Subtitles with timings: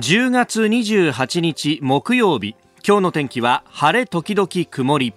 [0.00, 2.56] 10月28日木曜日。
[2.82, 5.12] 今日の天気は晴れ時々曇り。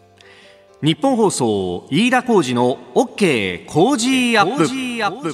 [0.82, 5.34] 日本放送飯田浩二の OK 工事アップ。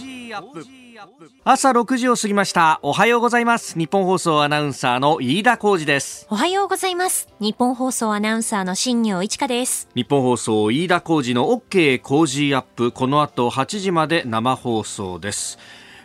[1.43, 2.79] 朝6時を過ぎました。
[2.83, 3.75] おはようございます。
[3.75, 6.27] 日本放送アナウンサーの飯田浩二です。
[6.29, 7.27] おはようございます。
[7.39, 9.89] 日本放送アナウンサーの新業一華です。
[9.95, 12.91] 日本放送飯田浩二の OK 工事アップ。
[12.91, 15.57] この後8時まで生放送です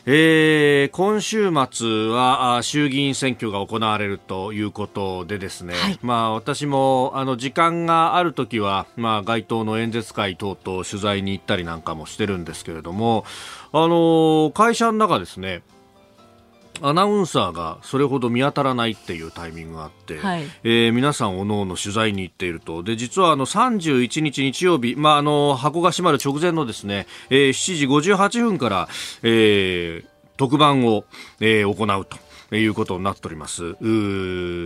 [0.07, 13.25] えー、今週末は衆議院選挙が行われるということでですね、はい、まあ私もあの時間がある時はまあ街頭の演説会等々取材に行ったりなんかもしてるんですけれども
[13.73, 15.63] あの会社の中ですね
[16.83, 28.89] アナウンサーがそれほど見当たらないっていうタイミングがあって、はい、えー、皆さんおのおの取材に行っているとで実はあの31日日曜日、まあ、あの箱が閉まる直前のですね、えー、7時58分から、
[29.23, 30.07] えー、
[30.37, 31.05] 特番を、
[31.41, 32.24] えー、行うと。
[32.59, 33.77] いうことになっております。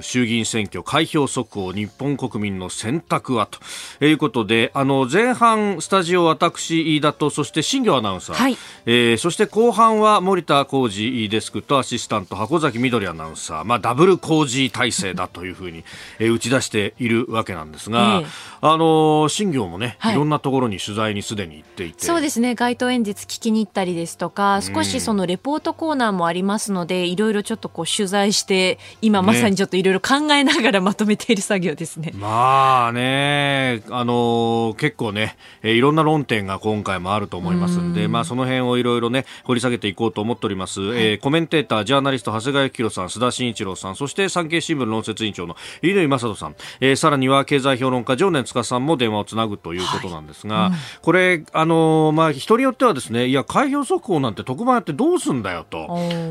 [0.03, 3.59] 衆議院選挙開票速報日本国民の選択はと。
[4.07, 15.85] いうことであの前半スタジオ私飯田とそして新業アナウンサー、はい、えー、そして後半は森田浩二デスクとアシスタント箱崎みどりアナウンサー、まあ、ダブル工事体制だというふうに、
[16.19, 18.27] えー、打ち出しているわけなんですが、えー、
[18.61, 22.05] あの新業もね、はい、いろんなところに取材にすでに行っていて。
[22.05, 22.55] そうですね。
[22.55, 32.11] 街頭演説聞きに行ったりですとか少しそのレポートコーナーもありますのでいろいろちょっとこう取材して今まさにちょっといろいろ考えながらまとめている作業ですね。
[32.11, 40.81] ねまあね、あの結構ね、えいろんな論点が今回もあると思いますんで、まあその辺をいろいろね掘り下げていこうと思っております。
[40.81, 55.87] はい、えー、コメンテータージャーナリスト長谷川幸宏さん、須田慎一郎さん、そして産経新聞論説委員長の飯野正人さん、えー、さらには経済評論家常年司さんも電話をつなぐということなんですが、はいうん、これあのまあ人によってはですね、いや開票速報なんて特番やってどうすんだよと、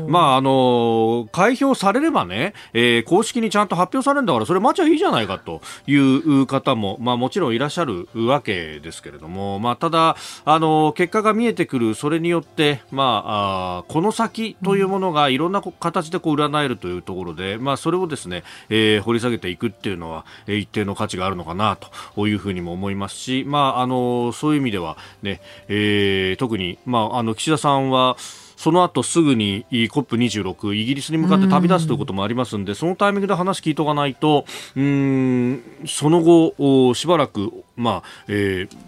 [0.08, 21.76] まああの開票されればね、えー、公式にちゃんと発表されるんだからそれ待ちゃいいじゃないかという方も、まあ、もちろんいらっしゃるわけですけれども、まあ、ただあの結果が見えてくるそれによって、まあ、あこの先というものがいろんな形でこう占えるというところで、まあ、それをですね、えー、掘り下げていくっていうのは、え、一定の価値があるのかな
[22.14, 28.16] というふうにも思いますし、まあ、あのそういう意味ではね、えー、特に、まあ、あの岸田さんは
[28.58, 38.87] その後すぐに COP26 イギリスに向かって旅立つということもありますのでそのタイミングで話聞いておかないとうんその後しばらく、まあえー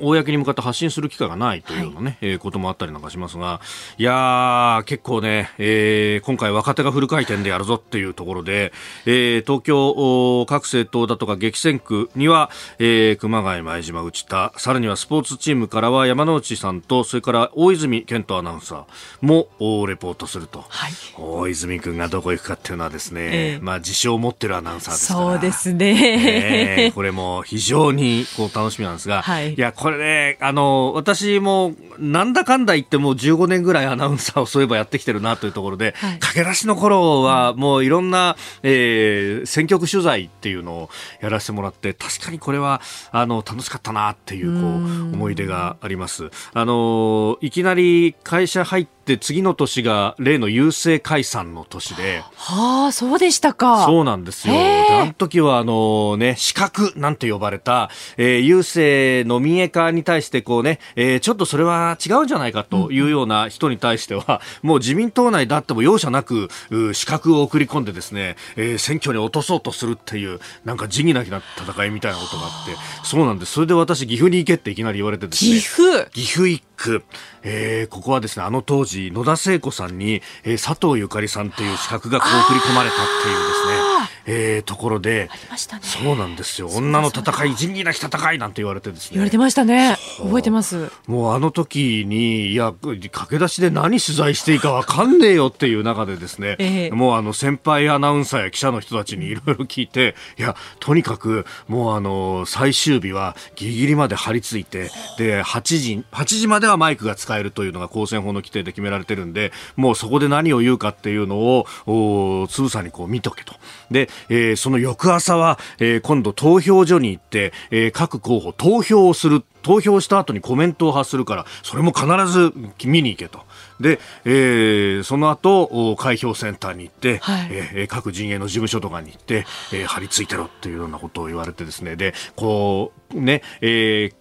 [0.00, 3.60] 公に向かって発信する機会がないというようなね、はい、えー、こともあったりなんかしますが、
[3.96, 8.72] いやー、結構ね、えー、今回若手がフル回転でやるぞっていうところで、
[9.06, 19.48] えー、東京各政党だとか激戦区には、えー、熊谷前島内田、さらにはスポーツチームからは山内さんと、それから大泉健人アナウンサーも
[19.86, 20.64] レポートすると。
[20.68, 25.20] はい、大泉君がどこ行くかっていうのはですね、えー、まあ自称を持ってるアナウンサーですから。
[25.20, 26.84] そうですね。
[26.84, 40.90] えー、これも非常にこう楽しみなんですが、はい、いや、これね、あの、私も、なんだかんだ言ってもう15年ぐらいアナウンサーをそういえばやってきてるなというところで、はい、駆け出しの頃はもういろんな、えー、選挙区取材っていうのを
[41.20, 42.80] やらせてもらって、確かにこれは、
[43.10, 46.30] あの、楽しかったなっていう、こう、思い出があります。
[46.52, 52.22] あの、いきなり会社入ってって次の年が例の郵政解散の年で。
[52.36, 53.86] はあ、そうでしたか。
[53.86, 54.54] そうなんですよ。
[54.54, 66.50] あの時はあのね、資格なんて呼ばれた、えー、郵政の民営化に対してこうね、えー、ちょっとそれは違うんじゃないかというような人に対しては、うん、もう自民党内だっても容赦なく、
[66.92, 73.52] 資格を送り込んでですね、えー、選挙に落とそうとするっていう、なんか仁義なきな戦いみたいなことがあって、そうなんです。
[73.52, 75.52] それで私岐阜に行けっていきなり言われてですね。
[75.52, 77.04] 岐阜岐阜行く。
[77.42, 83.97] えー、ここはですね、あの当時、野田聖子さんに、えー、佐藤ゆかりさんという資格がこう送り込まれたっていうですね、
[84.30, 86.68] えー、ところで、ね、そうなんですよ。
[86.68, 89.08] 女の戦い、仁義なき戦いなんて言われてですね。
[89.12, 89.96] 言われてましたね。
[90.18, 90.90] 覚えてます。
[91.06, 113.54] もうあの時に、いや、駆け出しで何取材していいかわかんねえよっていう中でですね、えー、もうあの先輩アナウンサーや記者の人たちにいろいろ聞いて、いや、とにかくもうあの、最終日はギリギリまで張り付いて、で、8時、8時まではマイクが使えるというのが公選法の規定で決められてるんで、もうそこで何を言うかっていうのを、おつぶさにこう見とけと。
[113.90, 119.44] で、えー、その翌朝は、えー、今度投票所に行って、えー、各候補投票をする。
[119.62, 122.54] 投票した後にコメントを発するから、それも必ず
[122.86, 123.40] 見に行けと。
[123.80, 134.14] で、えー、その後、開票センターに行って、はい、えー、各陣営の事務所とかに行って、えー、張り付いてろっていうようなことを言われてですね、で、こう、ね、えー、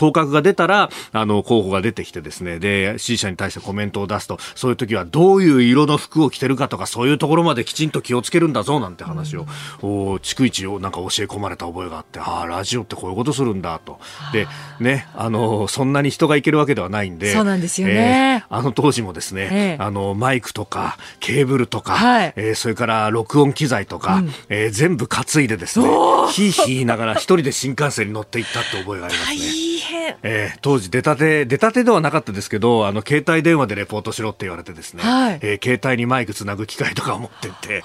[0.00, 9.46] 当確が出たら、あの、候補が出てきてですね、で、支持者に対してコメントを出すと、そういう時はどういう色の服を着てるかとか、そういうところまできちんと気をつけるんだぞ、なんて話を、
[9.82, 14.00] うん、逐一をなんか教え込まれた覚えがあって、ああ、ラジオってこういうことするんだと。
[14.32, 14.48] で、
[14.80, 18.42] ね、あの、そんなに人が行けるわけではないんで、そうなんですよね。
[18.48, 25.86] えー、あの当時もですね、えー、あの、マイクとか、ケーブルとか、はい、えー、それから録音機材とか、うん、えー、全部担いでですね、
[26.30, 29.89] ひいひい言いながら一人で新幹線に乗っていったって覚えがありますね。
[30.22, 37.82] えー、当時出たて、出たてではなかったですけど、あの、携帯電話でレポートしろって言われてですね、はい、えー、携帯にマイクつなぐ機械とかを持ってって、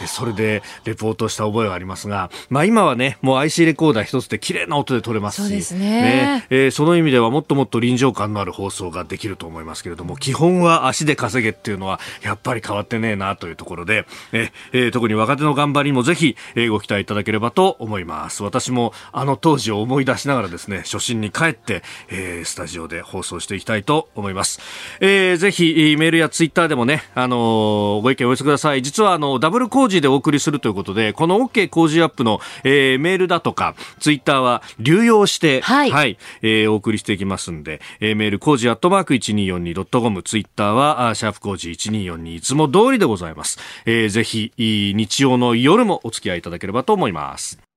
[0.00, 5.78] で、それでレポートした覚えがありますが、まあ今はね、もう IC レコーダー一つで綺麗な音で撮れますし、そうですね。
[5.80, 18.42] ねえー、その意味ではもっともっと臨場感のある放送ができると思いますけれども、基本は足で稼げっていうのは、やっぱり変わってねえなというところで、えー、特に若手の頑張りもぜひ、えー、ご期待いただければと思います。
[18.42, 21.67] 私もあの当時を思い出しながらですね、初心に帰って、
[22.08, 24.60] えー、スタジオで放送していきたいと思います。
[25.00, 28.82] えー、ぜひ、メールやツイッターでもね、あのー、ご意見お寄せください。
[28.82, 43.58] 実はあの、ダブル工事でお送りするということで、この OK 工事アップの、えー、メールだとか、ツイッターは流用して、はい、はい、えー、お送りしていきますんで、えー、メール工事アットマーク 1242.com、ツイッターは、シャープ工事1242、いつも通りでございます。
[43.86, 47.67] えー、ぜひ、日曜の夜もお付き合いいただければと思います。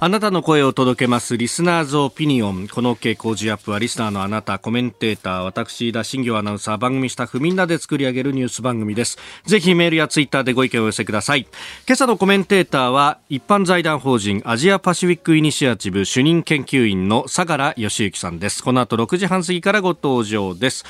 [0.00, 2.68] あなたの声を届けますリスナーズオピニオン。
[2.68, 9.18] この傾向ジアップはリスナーのあなた、コメンテーター、私、田新行アナウンサー、番組スタッフみんなで作り上げるニュース番組です。
[9.44, 11.48] ぜひメールやツイッターでご意見を寄せください。
[11.88, 18.62] 今朝のコメンテーターは、一般財団法人アジアパシフィックイニシアチブ主任研究員の相良義之さんです。
[18.62, 20.84] この後6時半過ぎからご登場です。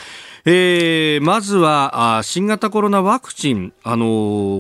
[0.45, 4.07] えー、まずは新型コロナワクチン、あの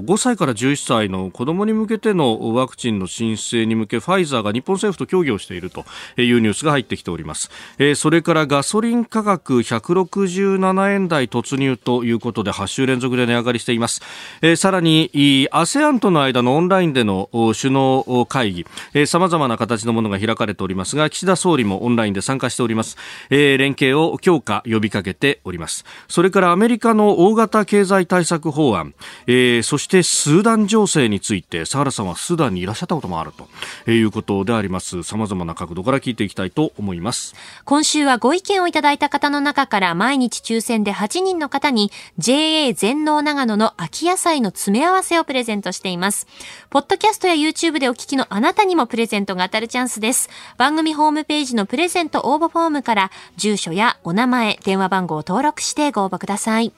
[0.02, 5.84] 5歳から11歳の子どもに向けてのワクチンの申請に向けファイザーが日本政府と協議をしていると
[6.16, 14.00] いうニュースが入ってきております、えー、それからガソリン価格167円台突入ということで8週連続で値上がりしています、
[14.42, 15.10] えー、さらに
[15.52, 18.66] ASEAN との間のオンラインでの首脳会議。
[19.06, 22.96] さまざまな形のものが開かれておりますが岸田総理もオンラインで参加しております、
[23.30, 25.67] えー、連携を強化呼びかけております。
[25.68, 25.84] ます。
[26.08, 28.94] それからアメリカの大型経済対策法案、
[29.26, 33.46] えー、そしてスーダン情勢について佐原さんはスーダンにいらっしゃったこともあると。
[33.92, 35.02] いうことであります。
[35.02, 37.34] 様々な角度から聞いていきたいと思います。
[37.64, 46.26] 今週はご意見をいただいた方の中から毎日抽選で8人の方に JA 全農長野の秋野菜の詰め合わせをプレゼントしています。
[46.70, 50.28] ポッドキャストや YouTube でお聞きのあなたにもプレゼントが当たるチャンスです。
[50.56, 56.72] 番組ホームページのプレゼント応募フォームから住所やお名前電話番号を登録してご応募ください。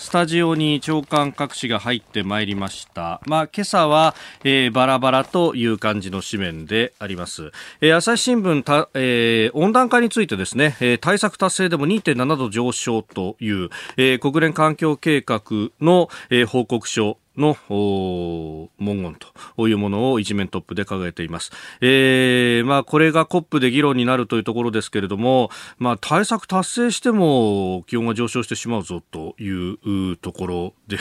[0.00, 3.20] スタジオに長官各紙が入ってまいりました。
[3.26, 4.14] まあ、今朝は、
[4.44, 7.52] えー、バラバラという感じの紙面であります。
[7.82, 13.68] えー、朝日新聞た、えー、温暖化についてですね、えー、対策達成でも2.7度上昇という、
[13.98, 15.42] えー、国連環境計画
[15.80, 19.16] の、えー、報告書の文言
[19.56, 21.52] というものを一面トップで掲げています。
[21.80, 30.98] えー、まあこれが COP で議論になるというところですけれども、まあ対策達成しても気温が上昇してしまうぞというところで、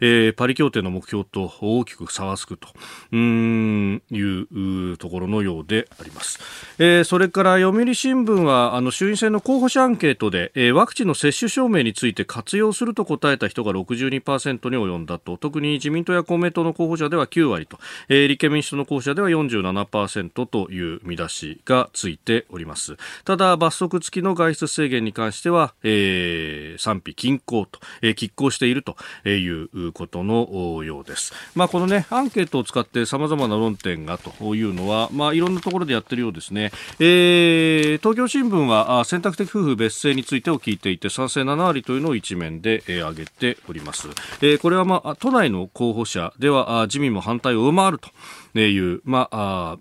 [0.00, 2.68] えー、パリ協定の目標と大きく差がつくと
[3.12, 6.38] うんいうところのようであります。
[6.78, 22.96] えー、それから読売新聞はあの衆院選の候補者アンケートで、えー、ワクチンの接種証明について活用すると答えた人が62%に及んだと特に自民党や公明党の候補者では9割と、えー、立憲民主党の候補者では47%という見出しがついております。
[23.24, 28.96] ただ罰則付きの外出制限に関しては、えー、賛否均衡と、えー、拮抗していると
[29.28, 31.32] いうことのようです。
[31.54, 44.08] まあこのねアンケートを使って様々な論点がというのはまあいろんなところでやってるようですね、えー、東京新聞は選択的夫婦別姓についてを聞いていて賛成7割というのを一面で、えー、挙げております、
[44.40, 49.78] えー、これはまあ都内のの候補者では自民も反対を上回るという、まあ、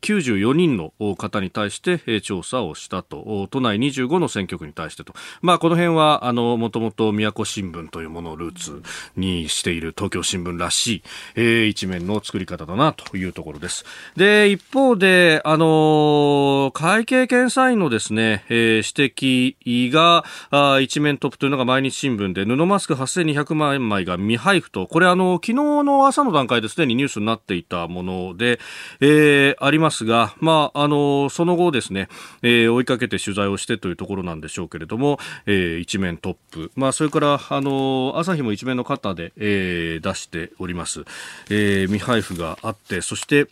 [0.00, 3.48] 94人の方に対して調査をしたと。
[3.50, 8.82] 都内25の選挙区に対してと、まあ、この辺はあのもともと宮古新聞というものをルーツ
[9.16, 11.02] にしている東京新聞らしい、
[11.36, 13.84] えー、一面の作り方だなというところです。
[14.16, 19.54] で一方で、あの会計検査院のですね、えー、指
[19.88, 24.86] 摘があ一面トップというのが毎日新聞で布マスク8200万枚が未配布と。
[24.86, 28.58] これあの昨日の朝の段階ですでにニュースになっていたもので、
[29.00, 32.08] えーありますが、まあ、あのその後ですね、
[32.42, 41.04] えー、追いかけて取材をしてというところなんでしょうけれども、えー、一面トップ、まあ、それからあの朝日も一面の肩で、えー、出しております、
[41.50, 43.46] えー、未配布があってそして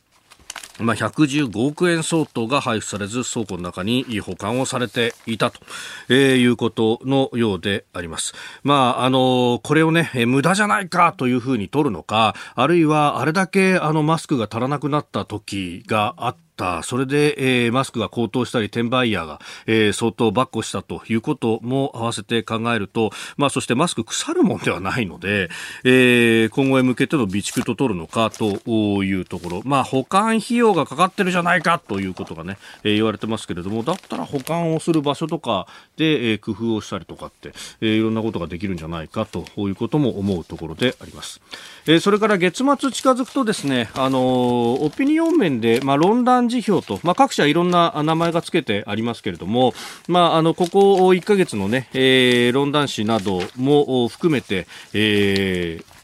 [0.80, 5.60] まあ、115億円相当が配布されず倉庫の中に保管をされていたと、
[6.08, 8.34] えー、いうことのようであります。
[8.62, 16.47] まあ、あのこれをね、無駄じゃないかというふうに取るのか、あるいはあれだけあのマスクが足らなくなった時があって、
[16.82, 25.48] それで、えー、マスクが高騰したり、転売ヤーが、えー、相当ばっこしたということも合わせて考えると、まあ、そしてマスク腐るもんではないので、
[25.84, 41.40] えー、今後へ向けての備蓄と取るのかというところ、まあ、保管費用がかかってるじゃないかということがね、えー、言われてますけれども、だったら保管をする場所とかで、えー、工夫をしたりとかって、えー、いろんなことができるんじゃないかということも思うところであります。
[41.90, 49.72] え、それから月末近づくとですね、あの、オピニオン面で、まあ、論壇辞表と、まあ、各社いろんな名前が付けてありますけれども、
[50.06, 55.98] まあ、あの、ここ1ヶ月のね、えー、論壇誌なども含めて、えー、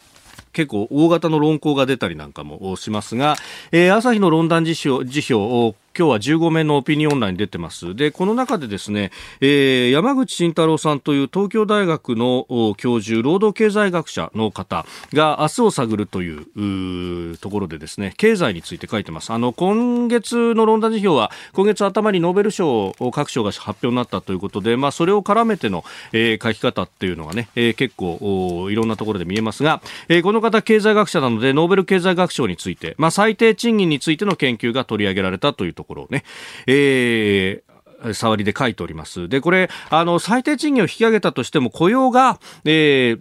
[0.54, 3.36] 結構大型の論考が出たりなんかもしますが、
[3.70, 7.94] えー、朝日の論壇辞表辞表今日は15名のオピニオン欄に出てます。
[7.94, 19.32] で、この中でですね、えー、山口慎太郎さんという東京大学の教授、労働経済学者の方が明日を探るというところでですね、経済について書いてます。
[19.32, 36.24] あの、今月の論壇辞表は、今月頭にノーベル賞を各賞が発表になったということで、まあ、それを絡めての、えー、書き方っていうのがね、えー、結構いろんなところで見えますが、えー、この方経済学者なので、ノーベル経済学賞について、まあ、最低賃金についての研究が取り上げられたというとところをね、
[36.66, 39.28] えー、触りで書いております。
[39.28, 43.18] で、これ、あの、最低賃金を引き上げたとしても雇用が、え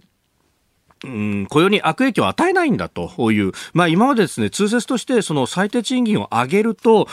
[1.04, 7.06] うん、雇用に悪影響を与えないんだという、まあ、今までですね、通説としてその最低賃金を上げると、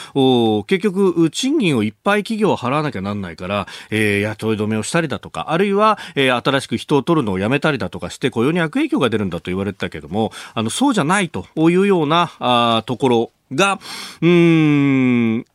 [0.67, 13.79] 結局、賃金をいっぱい企業は払わなきゃなんないから、えー、雇い止めをしたりだとか、あるいは、えー、新しく人を取るのをやめたりだとかして雇用に悪影響が出るんだと言われてたけども、あの、そうじゃないというようなあところが、
[14.21, 15.45] うーん、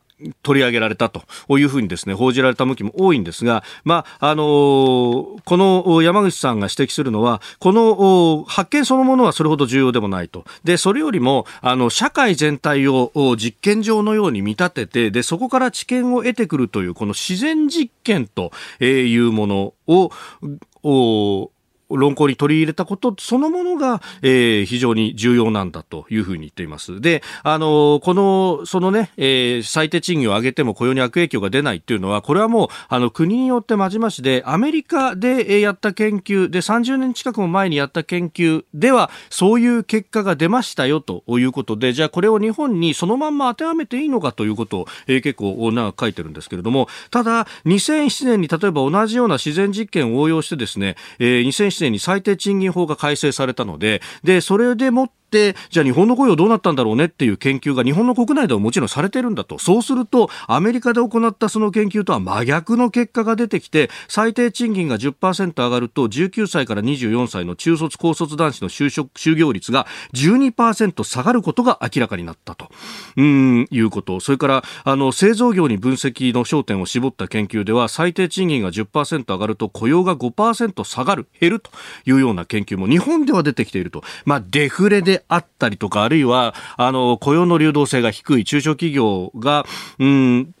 [0.41, 1.23] 取り上げられたと
[1.59, 4.45] いうふうにですね、報じられた向きも多いんですが、まあ、あのー、
[5.45, 10.45] この山口さんが指摘するのは、この発見そのものはそれほど重要でもないと。
[10.63, 21.51] で、それよりも、あの、社会全体を実験場のように見立てて、で、そこから知見を得てくるという、この自然実験というものを、
[21.89, 26.99] 論考に取り入れたことそのものが、えー、非常に重要なんだというふうに言っています。
[27.01, 59.59] で、あの、この、そのね、えー、最低賃金を上げても雇用に悪影響が出ないっていうのは、これはもう、あの、国によってまじましで、アメリカでやった研究で、30年近くも前にやった研究では、そういう結果が出ましたよということで、じゃあこれを日本にそのまんま当てはめていいのかということを、えー、結構長く書いてるんですけれども、ただ、2007年に例えば同じような自然実験を応用してですね、えー、2007年に最低賃金法が改正されたので、で、それでもっ、じゃあ日本の雇用どうなったんだろうねっていう研究が日本の国内ではもちろんされてるんだと。
[59.59, 72.69] そうすると、アメリカで行ったその研究とは真逆の結果が出てきて、最低賃金が10%上がると、19歳から24歳の中卒高卒男子の就職、就業率が12%下がることが明らかになったと。
[73.17, 74.19] うん、いうこと。
[74.21, 81.69] それから、あの、製造業に分析の焦点を絞った研究では、最低賃金が10%上がると雇用が5%下がる、減ると
[82.05, 84.03] いうような研究も日本では出てきていると。
[84.25, 89.65] まあ、デフレであったりとか、あるいは、あの、雇用の流動性が低い中小企業が、
[89.99, 90.53] うん、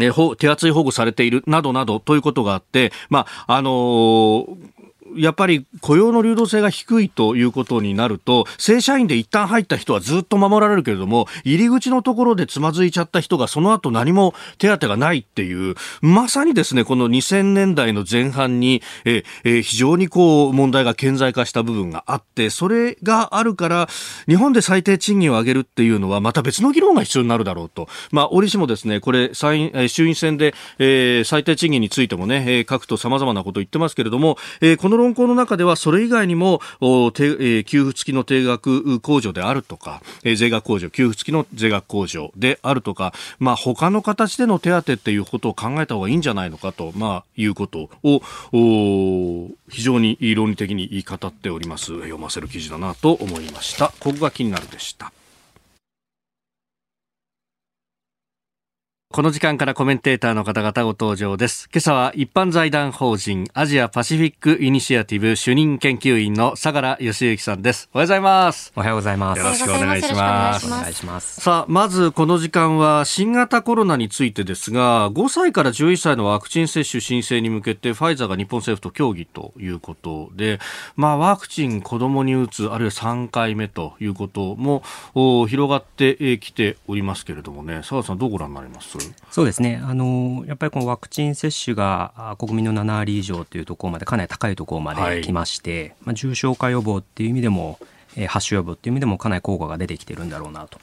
[0.00, 4.73] え手厚い保護されているなどなどということがあって、まあ、あのー
[5.16, 23.88] やっぱり雇用の流動性が低いということになると、正社員で一旦入った人はずっと守られるけれども、入り口のところでつまずいちゃった人がその後何も手当がないっていう、まさにですね、この2000年代の前半に、ええ非常にこう問題が顕在化した部分があって、それがあるから、
[24.26, 27.88] 日本で最低賃金を上げるっていうのはまた別の議論が必要になるだろうと。
[28.10, 37.12] まあ、折しもですね、これ、衆院選で、えー、最低賃金についてもね、各党様々なことを言ってますけれども、えー、この論考の中ではそれ以外にも給
[37.62, 48.22] 付付きの定額控除であるとか、税額控除給付付きの税額控除であるとか、まあ、他の形での手当っていうことを考えた方がいいんじゃないのかと、まあ、いうことを
[49.68, 53.92] 非常に論理的に語っております読ませる記事だなと思いました。
[54.00, 55.12] ここが気になるでした。
[59.14, 61.68] この時間からコメンテーターの方々ご登場です。
[61.72, 67.88] 今朝は一般財団法人アジアパシフィックイニシアティブ主任研究員の相良義之さんです。
[67.94, 68.72] おはようございます。
[68.74, 69.38] おはようございます。
[69.38, 70.66] よろしくお願いします。
[70.66, 71.40] お願いします。
[71.40, 80.58] さあ、まずこの時間は新型コロナについてですが、5歳から11歳のワクチン接種申請に向けてファイザーが日本政府と協議ということで、
[80.96, 84.82] まあワクチン子供に打つ、あるいは3回目ということも
[85.46, 89.03] 広がってきておりますけれどもね、佐賀さんどうご覧になります？
[89.30, 89.80] そうですね。
[89.82, 97.78] あの、やっぱりこのワクチン接種が国民の7割以上というところまで、かなり高いところまで来まして、はい、まあ、重症化予防っていう意味でも、
[98.16, 100.78] え発症予防っていう意味でもかなり効果が出てきてるんだろうなと。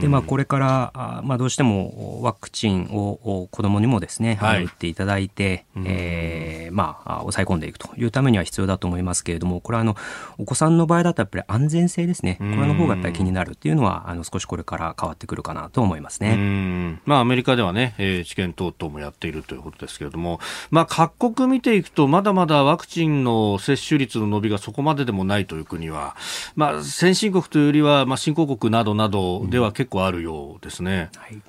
[0.00, 9.96] で、まあ、これから、あまあ、どうしてもワクチンを子供にもですね、はい、打っていただいて、えー、まあ、抑え込んでいくというためには必要だと思いますけれども、これはあの、
[10.38, 12.36] お子さんの場合だとやっぱり安全性ですね。
[12.38, 17.00] これの方がやっぱり気になるっていうのは、あの、少しこれから変わってくるかなと思いますね。
[17.04, 20.40] まあ、アメリカではね、えー、治験等々もやっているということですけれども、
[20.70, 26.16] まあ、各国見ていくと、まだまだワクチンの接種率の伸びがそこまででもないという国は、
[26.54, 31.10] まあ、先進国というよりは、まあ、新興国などなどでは結構あるようですね。
[31.14, 31.42] うんはい、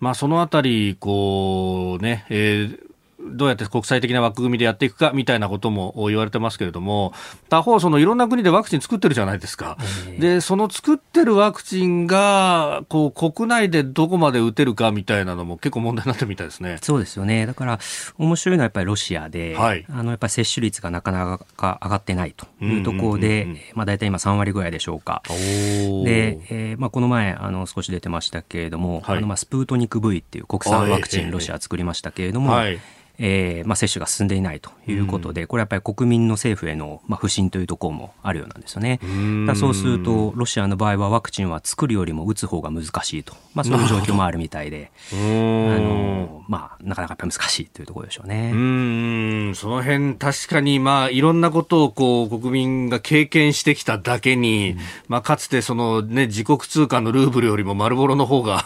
[0.00, 2.87] まあ、そのあたり、こうね、えー
[3.30, 7.12] どうやって国際的な枠組みでやっていくかみたいなことも言われてますけれども、
[7.48, 9.76] 他方、そのいろんな国でワクチン作ってるじゃないですか。
[10.18, 16.78] で、その作ってるワクチンが、こう、国内でどこまで打てるかみたいなのも結構問題になってるみたいですね。
[16.82, 17.46] そうですよね。
[17.46, 17.78] だから、
[18.18, 25.22] 面白いのはやっぱりロシアで、はい、あの、やっぱり接種率がなかなか上がってないというところで、まあ大体今3割ぐらいでしょうか。
[25.28, 32.78] で、えー、まあこの前、あの、少し出てましたけれども、はい、あの、まあスプートニク V っていう国産ワクチン、ロシア作りましたけれども、はい
[33.18, 39.00] えーまあ、接種が進んでいないということで、これはやっぱり国民の政府への、まあ、不信というところもあるようなんですよね。
[39.46, 48.52] だそうすると、ロシアの場合はワクチンは作るよりも打つ方が難しいと、まあ、そういう状況もあるみたいで、あのまあ、なかなかやっぱり難しいというところでしょうね。
[48.54, 49.54] うん。
[49.56, 58.64] その辺確かに、まあ、いろんなことをこう国民が経験してきただけに、うん、まあ、かつてその、ね、自国通貨のルーブルよりも丸ボロの方が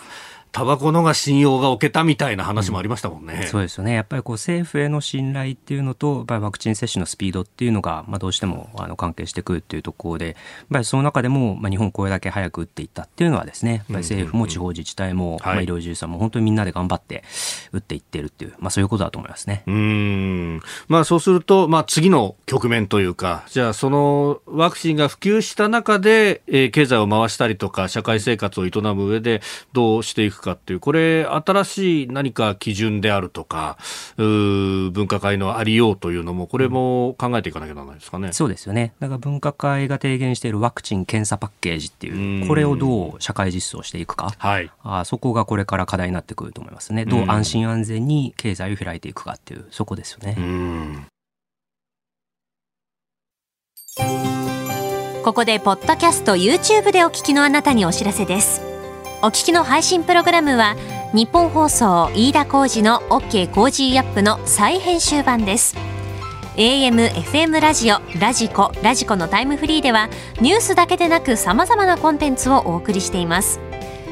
[0.53, 3.41] タバコのが信用が置けたみたいな話もありましたもんね。
[3.41, 3.95] うん、そうですよね。
[3.95, 10.35] やっぱりこう政府への信頼っていうのと、やっぱりワクチン接種のスピードっていうのが、まあどうしてもあの関係してくるっていうところで、やっ
[10.71, 17.25] ぱりその中でも、まあ日本これだけ早く打っていったっていうのはですね、やっぱり政府も地方自治体も、まあ医療従事者も本当にみんなで頑張って
[17.73, 19.63] 打っていってるっていう、まあそういうことだと思いますね。
[19.67, 20.61] うん。
[20.89, 29.41] まあそうすると、まあ次の局面というか、じゃあそのワクチンが普及した中で、えー、経済を回したりとか、社会生活を営む上で
[29.73, 33.79] どうしていくかっていう、これ新しい何か基準であるとか、
[34.17, 38.33] 分科会のありようというのも、これも考えていかなきゃならないですかね。
[38.33, 38.93] そうですよね。
[39.01, 47.05] だから分科会が提言しているワクチン・検査パッケージっていう、これをどう社会実装していくか、はい、あそこがこれから課題になってくると思いますね。
[47.05, 50.37] どう安心安全に経済を開いていくかっていう、そこですよね。
[55.23, 58.72] ここでポッドキャスト YouTube でお聞きのあなたにお知らせです
[59.25, 60.75] お聞きの配信プログラムは
[61.15, 65.77] ニッポン放送飯田浩司の OK コージーアップの再編集版です。
[66.57, 70.09] AM、FM ラジオ、ラジコ、ラジコのタイムフリーでは
[70.41, 73.61] ニュースだけでなく様々なコンテンツをお送りしています。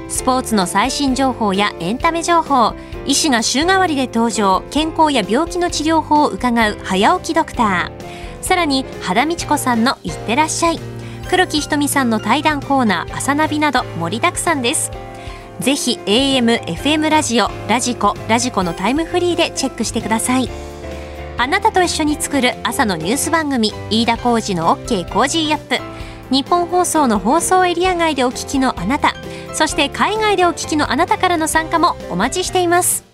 [0.08, 8.44] スポーツの最新情報やエンタメ情報医師が週替わりで登場健康や病気の治療法を伺う早起きドクター。
[8.44, 10.99] さらに肌道子さんのいってらっしゃい。
[11.30, 14.90] 黒木ひとみさんの対談コーナー朝ナビなど盛りだくさんです。
[15.60, 20.50] ぜひ AM、FM ラジオ、ラジコ、ラジコのタイムフリーでチェックしてください。
[21.38, 25.76] あなたと一緒に作る朝のニュース番組飯田浩司の OK コージーアップ。
[26.34, 29.14] ニッポン放送の放送エリア外でお聞きのあなた
[29.52, 33.09] そして海外でお聞きのあなたからの参加もお待ちしています。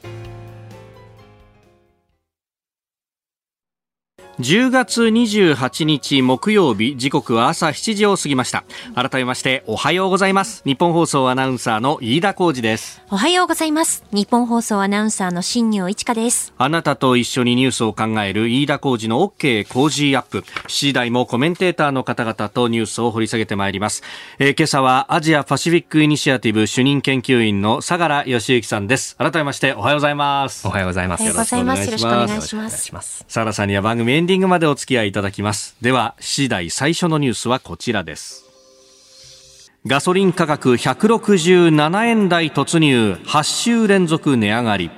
[4.40, 8.64] 10月28日木曜日時刻は朝7時を過ぎました。
[8.94, 10.62] 改めましておはようございます。
[10.66, 13.00] 日本放送アナウンサーの飯田浩二です。
[13.10, 14.04] おはようございます。
[14.12, 16.52] 日本放送アナウンサーの新業一華です。
[16.58, 20.40] あなたと一緒にニュースを考える飯田浩二の OK 工事アップ。
[20.40, 24.02] 7時台もコメンテーターの方々とニュースを掘り下げてまいります、
[24.38, 29.16] えー、今朝はアジアパシフィックイニシアティブ主任研究員の相良義之さんです。
[29.16, 30.68] 改めましておはようございます。
[30.68, 31.24] おはようございます。
[31.24, 33.24] よろしくお願いします。
[33.28, 35.76] 相良さんには番組エンディングまでお付き合いいただきます。
[35.80, 38.44] では次第最初のニュースはこちらです。
[39.86, 43.12] ガソリン価格167円台突入。
[43.24, 44.90] 8週連続値上がり。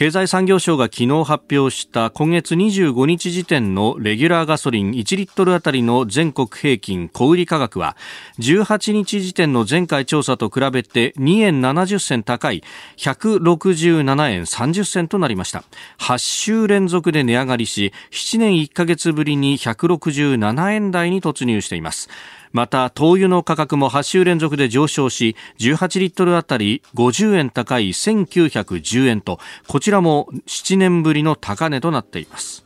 [0.00, 7.98] 経済産業省が昨日発表した今月25日時点のレギュラーガソリン1リットルあたりの全国平均小売価格は
[8.38, 12.64] 18日時点の前回調査と比べて2円70銭高い
[12.96, 15.64] 167円30銭となりました。
[15.98, 22.08] 8週連続で値上がりし7年1ヶ月ぶりに167円台に突入しています。
[22.52, 32.64] また灯油の価格も8週連続で上昇し18リットルあたり50円高い1910円とこちらも7年ぶりの高値となっています。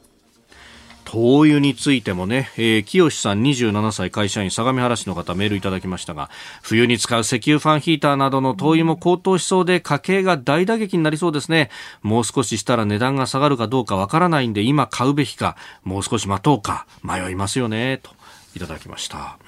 [1.05, 6.29] 灯油についてもね、えー、清さん27歳会社員相模原市の方メールいただきましたが
[6.63, 11.71] 冬に使う石油ファンヒーターなどの灯油も高騰しそうで家計が大打撃になりそうですね。
[12.03, 18.11] もう少ししたら値段が下がるかどうかわからないんで今買うべきかもう少し待とうか迷いますよねと。
[18.55, 19.39] いただきました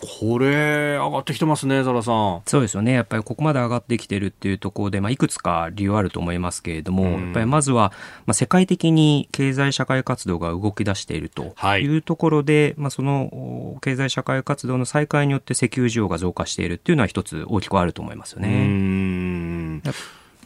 [0.00, 2.42] これ、上がってきてますね、ザラさん。
[2.46, 2.92] そうですよね。
[2.92, 7.92] やっぱりここまで上がってきてるっていうところで、まあ、いくつか理由あると思いますけれども、うん、やっぱりまずは、
[8.24, 19.82] まあ、世界的に経済社会活動が動き出しているというところで、はい、まあ、その経済社会活動の再開によって石油需要が増加しているっていうのは一つ大きくあると思いますよね。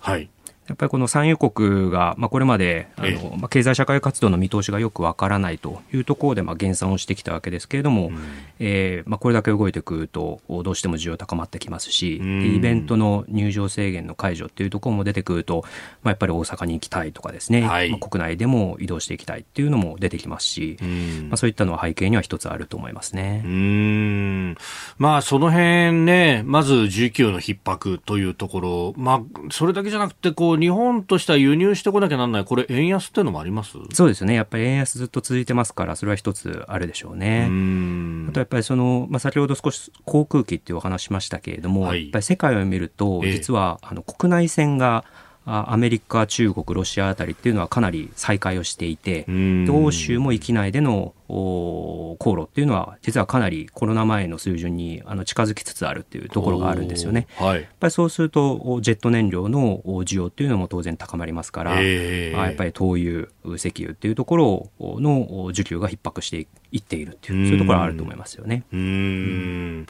[0.01, 0.31] はい。
[0.73, 8.19] やっぱりこの産油国が、まあ、これまであの、まあ、経済社会活動の見通しがよくわからないというところで、まあ、減産をしてきたわけですけれども、うん、
[8.59, 15.63] えー、まあ、これだけ動いてくるとどうしても需要高まってきますし、うん、イベントの入場制限の解除っていうところも出てくると、
[16.03, 23.43] まあ、やっぱり大阪に行きたいとかですね、はい、まあ、国内でも移動していきたいっていうのも出てきますし、うん、まあ、そういったのは背景には一つあると思いますね。
[23.45, 24.57] うん。
[24.97, 33.77] まあ、その辺ね、まず需給の逼迫というところ、まあ、それだけじゃなくてこう日本としては輸入してこなきゃなんない、これ、円安っていうのもあります？
[33.93, 37.49] そうですね、やっぱり円安ずっと続いてますから、それは一つあるでしょうね。
[37.51, 45.05] うあとやっぱりその、まあ、先ほど少し航空機っていうお話しましたけれども、はい、やっぱり世界を見ると、実は、あの国内線が、
[45.45, 49.27] アメリカ、中国、ロシアあたりっていうのはかなり再開をしていて、
[49.69, 52.43] 欧州も域内での航路。
[52.45, 57.27] っていうのは実はかなりコロナ前の水準にあの近づきつつあるっていうところがあるんですよね。
[57.37, 68.65] はい、やっぱりそうするとジェット燃料の需要っていうのも当然高まりますから、えー、やっぱり灯油、石油っていうところの需給が逼迫していっているっていうそういうところはあると思いますよね。
[68.73, 69.87] うん、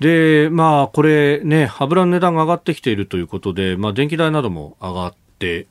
[0.00, 5.23] で、まあこれね油の値段が上がってきているということで、まあ電気代なども上がって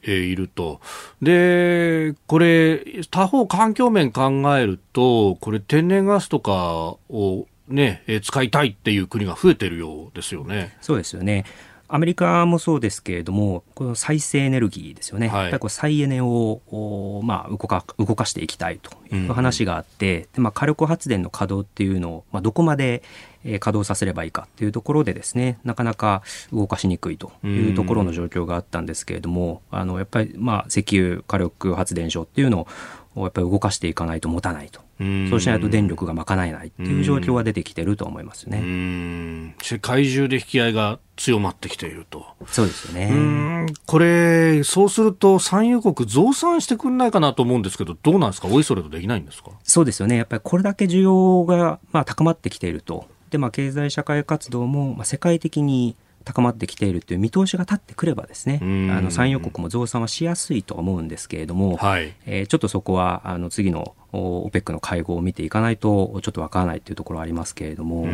[0.03, 0.79] いると。
[1.21, 10.77] で、これ、他方環境面考えると、これ天然ガスとかをね、使いたいっていう国が増えてるようですよね。
[10.81, 11.45] そうですよね。
[11.93, 23.03] アメリカもそうですけれども、この再生エネルギーですよね、はい、再エネを、まあ、動か動かしていきたいという話があって、うんうん、でまあ、火力発電の稼働っていうのを、まあ、どこまで
[23.43, 32.67] 稼働させればいいかっていうところでですねなかなか動かしにくいというところの状況があったんですけれども、あのやっぱり、まあ、石油火力発電所っていうの
[33.15, 34.81] をやっぱり動かしていかないと持たないと。
[35.29, 39.53] そうしないと電力が賄えないっていう状況が出てきてると思いますね。
[39.61, 42.25] 世界中で引き合いが強まってきていると。
[42.47, 43.67] そうですよね。
[43.85, 48.47] これ、そうすると産油国増産してくんないかなと思うんですけど、どうなんですか？
[48.49, 49.51] おいそれとできないんですか？
[49.63, 50.15] そうですよね。
[50.15, 53.05] やっぱりこれだけ需要が、まあ、高まってきていると。
[53.33, 68.07] で、まあ、経済社会活動も、まあ、世界的に高まってきているという見通しが立ってくればですねあの産油国も増産はしやすいと思うんですけれども、はい、えー、ちょっとそこはあの次の OPEC の会合を見ていかないとちょっとわからないというところはありますけれども、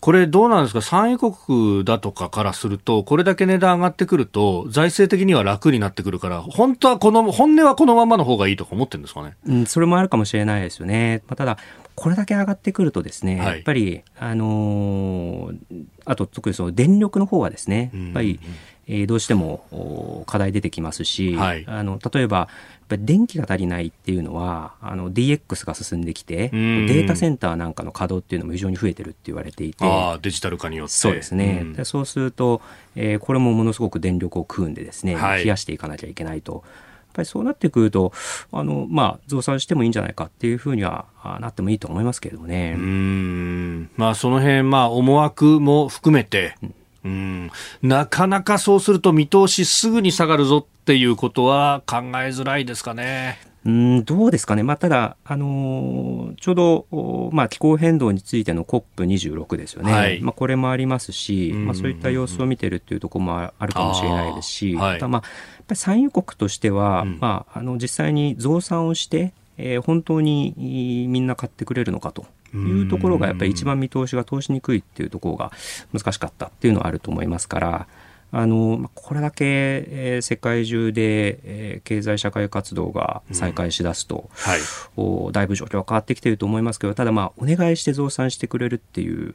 [0.00, 0.82] これどうなんですか？
[0.82, 11.58] 産油国だとかからするとこれだけ値段上がってくると財政的には楽になってくるから本当はこの本音はこのままの方がいいとか思ってるんですかね、うん、それもあるかもしれないですよね、まあ、ただ
[11.94, 18.40] これだけ上がってくるとですね、はい、やっぱり、あのー、あと特にその電力の方はですね、やっぱり、
[18.86, 22.48] えー、どうしても課題出てきますし、はい、あの例えば、
[22.88, 29.84] 電気が足りないっていうのは、あの DX が進んできて、データセンターなんかの稼働っていうのも非常に増えてるって言われていて、
[30.22, 30.94] デジタル化によって。
[30.94, 31.64] そうですね。
[31.76, 32.60] でそうすると、
[32.96, 36.64] えー、これもものすごく電力を食うんでですね、はい、冷やしていかなきゃいけないと。
[37.10, 38.12] っぱりそうなってくると、
[38.52, 41.06] あの、まあ、増産してもいいんじゃないかっていうふうには
[41.40, 42.74] なってもいいと思いますけれどもね。
[42.76, 43.90] うん。
[43.96, 47.50] まあ、その辺、まあ、思惑も含めて、うんうん、
[47.82, 53.38] なかなかそうすると見通しすぐに下がるぞっていうことは考えづらいですかね。
[53.66, 65.22] うんどうですかね、まあ、ただ、あのー、ちょうど、まあ、気候変動についての COP26 ですよね、はい、まあ、これもありますし、まあ、そういった様子を見てるっていうところもあるかもしれないですし、あはい、まあ、やっ
[65.66, 75.52] ぱり産油国としては、うん、まあ、あの実際に増産をして、えー、本当にみんな買ってくれるのかというところが、やっぱり一番見通しが通しにくいっていうところが
[75.92, 77.86] 難しかったっていうのはあると思いますから。
[78.32, 84.60] あのこれだけ、えー、世界中で、えー、経済社会活動が再開しだすと、うんはい、
[84.96, 89.34] おだいぶ状況は変わってきていると思いますけどただまあお願いして増産してくれるっていう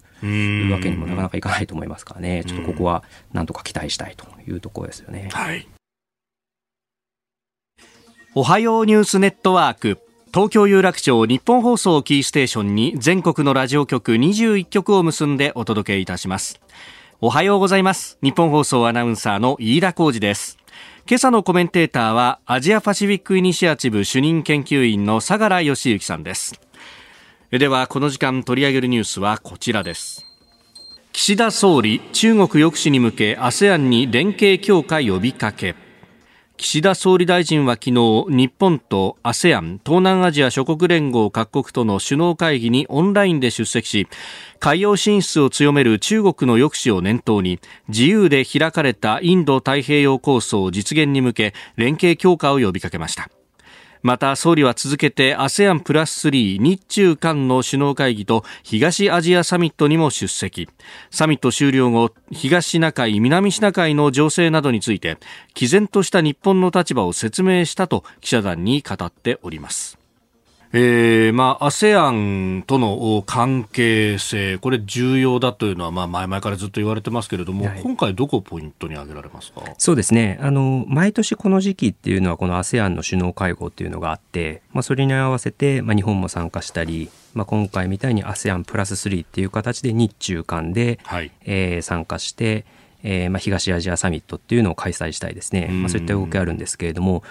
[0.72, 2.44] わけにもなかなかいかないと思いますからね。
[2.46, 3.04] ちょっとここは
[3.34, 5.30] なんとか期待したいというところですよね。
[5.32, 5.68] はい、
[8.34, 10.00] おはようニュースネットワーク。
[10.34, 16.60] 東京有楽町日本放送キーステーションに全国のラジオ局21局を結んでお届けいたします
[17.22, 18.18] おはようございます。
[18.22, 20.58] 日本放送アナウンサーの飯田浩二です。
[21.08, 26.60] 今朝のコメンテーターはアジアパシフィックイニシアチブ主任研究員の相良義之さんです。
[27.52, 30.26] ではこの時間取り上げるニュースはこちらです。
[31.14, 35.85] 岸田総理中国抑止に向け ASEAN に連携強化呼びかけ。
[36.58, 44.08] 岸田総理大臣は昨日日本と ASEAN 東南アジア諸国連合各国との首脳会議にオンラインで出席し
[44.60, 53.30] 海洋進出を強める中国の抑止を念頭に自由で開かれたインド太平洋構想実現に向け連携強化を呼びかけました。
[54.06, 60.70] また総理は続けて ASEAN プラス3日中韓の首脳会議と東アジアサミットにも出席。
[61.10, 65.18] サミット終了後東シナ海南シナ海の情勢などについて
[65.56, 69.98] 毅然とした日本の立場を説明したと記者団に語っております。
[70.74, 79.62] えー、まあ、ASEAN との関係性、これ重要だというのは、まあ、前々からずっと言われてますけれども、はい、今回どこをポイントに挙げられますか？
[79.78, 80.38] そうですね。
[80.42, 92.66] あの、毎年この時期っていうのは、この ASEAN の首脳会合っていうのがあって、まあ、それに合わせて、まあ、日本も参加したり、まあ、今回みたいに ASEAN プラス3っていう形で日中間で、はい、えー、参加して、
[93.04, 97.22] えーまあ、東アジアサミットっていうのを開催したいですね、まあ、そういった動きあるんですけれども、やっ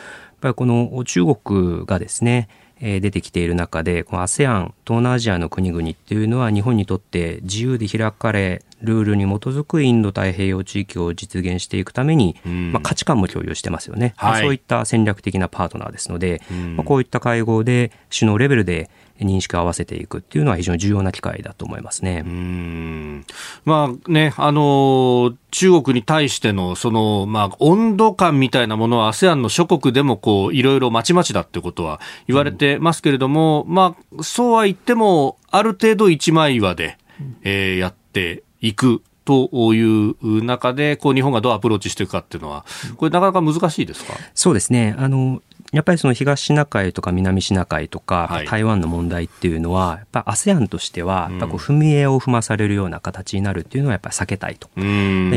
[0.40, 2.48] ぱりこの中国がですね、
[2.84, 16.42] 出てきている中で、この ASEAN、東南アジアの国々っていうのは日本にとって自由で開かれ、ルールに基づくインド太平洋地域を実現していくために、まあ、価値観も共有してますよね、はい、そういった戦略的なパートナーですので、
[16.76, 22.22] まあ、こういった会合で首脳レベルで認識を合わせていくっていうのは非常に重要な機会だと思いますね。
[22.26, 23.24] うん
[23.64, 36.98] まあね、あの、中国に対してのその、まあ、温度感みたいなものは ASEAN の諸国でもこう、いろいろまちまちだってことは言われてますけれども、うん、まあ、そうは言っても、ある程度一枚岩で、
[37.42, 44.12] えー、やっていくという中で、こう日本がどうアプローチしていくかっていうのは、これなかなか難しいですか？
[44.34, 44.94] そうですね。
[44.98, 45.40] あの、
[45.74, 54.68] やっぱりその東シナ海とか南シナ海とか、台湾の問題っていうのは、やっぱ ASEAN としては、やっぱこう踏み絵を踏まされるような形になるっていうのはやっぱり避けたいと。
[54.76, 54.82] で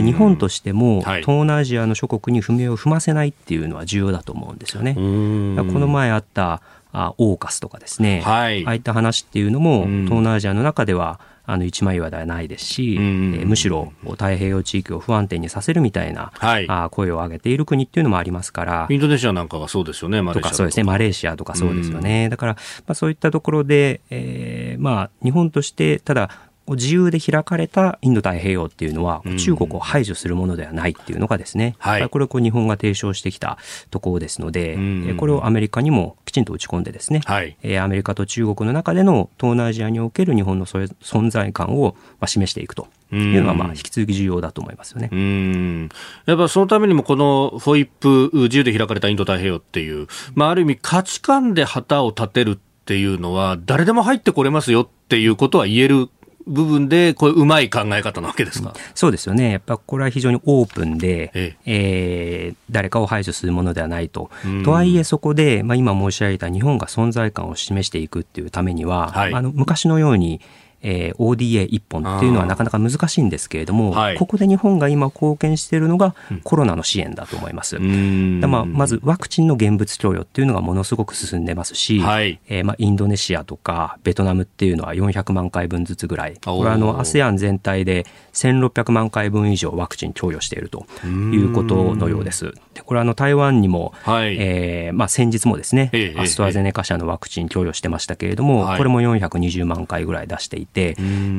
[0.01, 4.93] 日本としても、東南アジアの諸国に踏み絵を踏ませないっていうのは重要だと思うんですよね。
[4.93, 6.61] この前あった
[6.93, 11.19] あオーカスとかですね、はい、ああいった話っていうのも、東南アジアの中では
[11.49, 18.87] あの一枚岩ではないですし、うん、えー、むしろ太平洋地域を不安定にさせるみたいな、はい、あ声を上げている国っていうのもありますから。
[18.89, 20.53] インドネシアなんかはそうですよねとか。
[20.53, 26.29] そうですねマレーシアとかそうですよね、うん、だから、まあ、そういったところで、えーまあ、日本としてただ
[26.75, 33.57] 自由で開かれたインド太平洋っていうのは、中国を排除するものではないっていうのがですね、はい、これをこう日本が提唱してきた
[33.91, 34.77] ところですので、
[35.17, 42.87] これをアメリカにもきちんと打ち込んでですね、はい、アメリカと中国の中での東南アジアにおける日本の存在感を示していくと。
[43.09, 45.07] いうのはまあ引き続き重要だと思いますよね。
[45.09, 45.89] うん。
[46.25, 56.09] やっぱそのためにもこのフォイップ自由で開かれたインド太平洋っていう、まあある意味価値観で旗を立てるっていうのは誰でも入ってこれますよっていうことは言える
[56.47, 59.51] 部分で、こういううまい考え方なわけですか、そうですよね。
[59.51, 64.29] やっぱこれは非常にオープンで、えええー、誰かを排除するものではないと。
[64.63, 70.41] とはいえそこで、まあ、今申し上げた日本が存在感を示していくっていうためには、はい、あの昔のように、
[70.81, 77.79] えー、ODA 一本っていうのはなかなか難しいんですけれども、はい、ここで日本が今貢献しているのがコロナの支援だと思います。
[77.79, 92.53] まあ、まずワクチンの現物供与っていうのがものすごく進んでますし、はい、えー、まあ、インドネシアとかベトナムっていうのは400万回分ずつぐらい、これはあの ASEAN 全体で1600万回分以上ワクチン供与しているということのようです。
[92.73, 100.66] でこれはあの台湾にも、はい、えー、まあ、先日もですね、アストラゼネカ社のワクチン供与してましたけれども、これも420万回ぐらい出していて、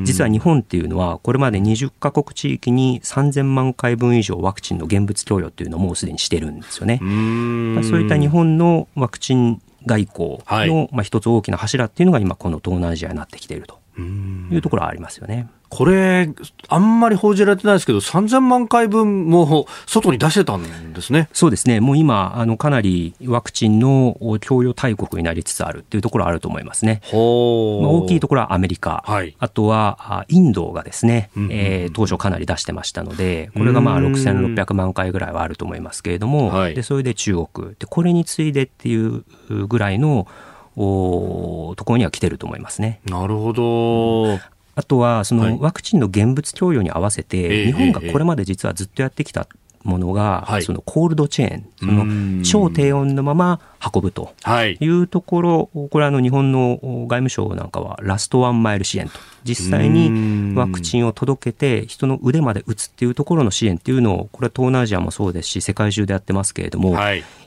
[0.03, 6.99] 実は日本っていうのは、これまで20カ国地域に3000万回分以上ワクチンの現物供与っていうのをもうすでにしてるんですよね。
[6.99, 15.47] そういった日本のワクチン外交の、まあ、一つ大きな柱っていうのが今この東南アジアになってきているというところはありますよね。
[15.69, 16.29] これ、
[16.67, 21.29] あんまり報じられてないですけど、3000万回分も外に出してたんですね。
[21.31, 21.79] そうですね。
[21.79, 27.01] もう今、あの、かなりワクチンの供与大国になりつつあるっていうところあると思いますね。
[27.13, 29.03] まあ、大きいところはアメリカ。
[29.05, 37.75] はい、あとは、インドがですね、うんうん、えー、当初かなり出してましたので、これがまあ6600万回ぐらいはあると思いますけれども、はい、で、それで中国。
[37.77, 39.23] で、これに次いでっていう
[39.67, 40.27] ぐらいの、お
[40.75, 42.99] ところには来てると思いますね。
[43.05, 44.39] なるほど。
[44.75, 49.47] あとはそのワクチンの現物供与に合わせて、日本がこれまで実はずっとやってきた
[49.83, 53.59] ものが、そのコールドチェーン、その超低温のまま
[53.93, 54.33] 運ぶと。
[54.65, 54.77] い。
[54.87, 66.97] うところ、これあの日本の外務省なんかはラストワンマイル支援と、実際にワクチンを届けて人の腕まで打つっていうところの支援っていうのを、これは東南アジアもそうですし、世界中でやってますけれども、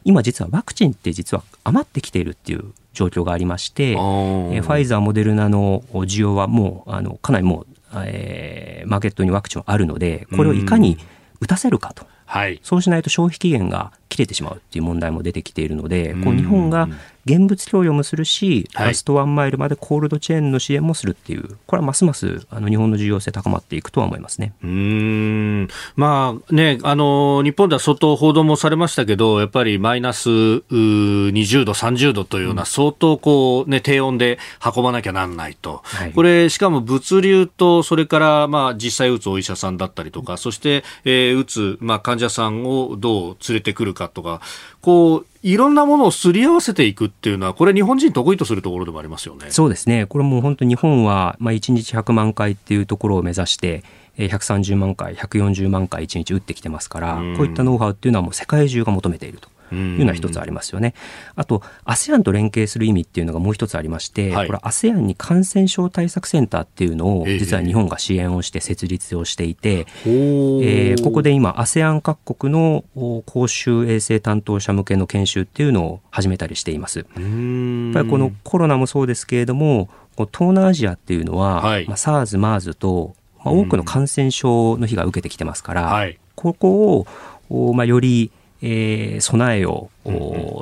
[0.05, 7.67] 今実はワクチンって実は余ってきているっていう状況がありまして、えー、ファイザー、モデルナの需要はもうあのかなりもう、
[8.05, 10.99] えー、マーケットにワクチンはあるので、これをいかに
[11.43, 12.07] 打たせるかと。
[12.25, 16.89] はい、そうしないと消費期限が切れてしまうっていう問題も出てきているので、こう日本が
[17.25, 24.55] 現物供与もするし、ラストワンマイルまでコールドチェーンの支援もするっていう、これはますますあの日本の重要性高まっていくとは思いますね。
[24.63, 25.69] うん。
[25.95, 44.41] まあね、あの日本では相当報道もされましたけど、やっぱりマイナス20度、30度というような、相当こう、ね、低温で運ばなきゃなんないと、はい、これ、しかも物流と、それからまあ実際打つお医者さんだったりとか、そして、えー、打つ、まあ、患者さんをどう連れてくるかとか、
[44.83, 49.51] こういろんなものをすり合わせていくっていうのは、これ、日本人得意とするところでもありますよね。
[49.51, 53.83] そうですね、これも本当、日本は、まあ、1日100万回っていうところを目指して、
[54.19, 59.49] 130万回、140万回1日打ってきてますから、こういったノウハウっていうのはもう世界中が求めていると。
[59.73, 60.95] いうのは一つありますよね。
[61.35, 72.85] あと、ASEAN と連携する意味っていうのがもう一つありまして、はい、これ ASEAN に感染症対策センターっていうのを、実は日本が支援をして設立をしていて、えー、ここで今 ASEAN 各国の
[73.27, 76.99] 公衆衛生担当者向けの研修っていうのを始めたりしています。
[76.99, 87.07] やっぱりこのコロナもそうですけれども、東南アジアっていうのは、はい、まあ、SARS、MERS と、まあ、多くの感染症の被害を受けてきてますから、はい、ここ
[87.49, 88.31] を、まあ、より
[88.63, 89.91] えー、備えを、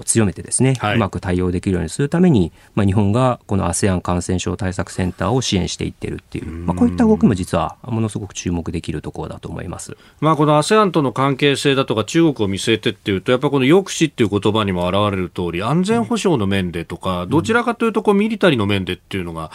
[0.04, 19.50] 強めてですね、はい、うまく対応できるようにするために、まあ、日本がこの ASEAN 感染症対策センターを支援していってるっていう、まあ、こういった動きも実はものすごく注目できるところだと思います、まあ、この ASEAN との関係性だとか中国を見据えてっていうとやっぱこの抑止っていう言葉にも表れる通り安全保障の面でとか、どちらかというとこうミリタリーの面でっていうのが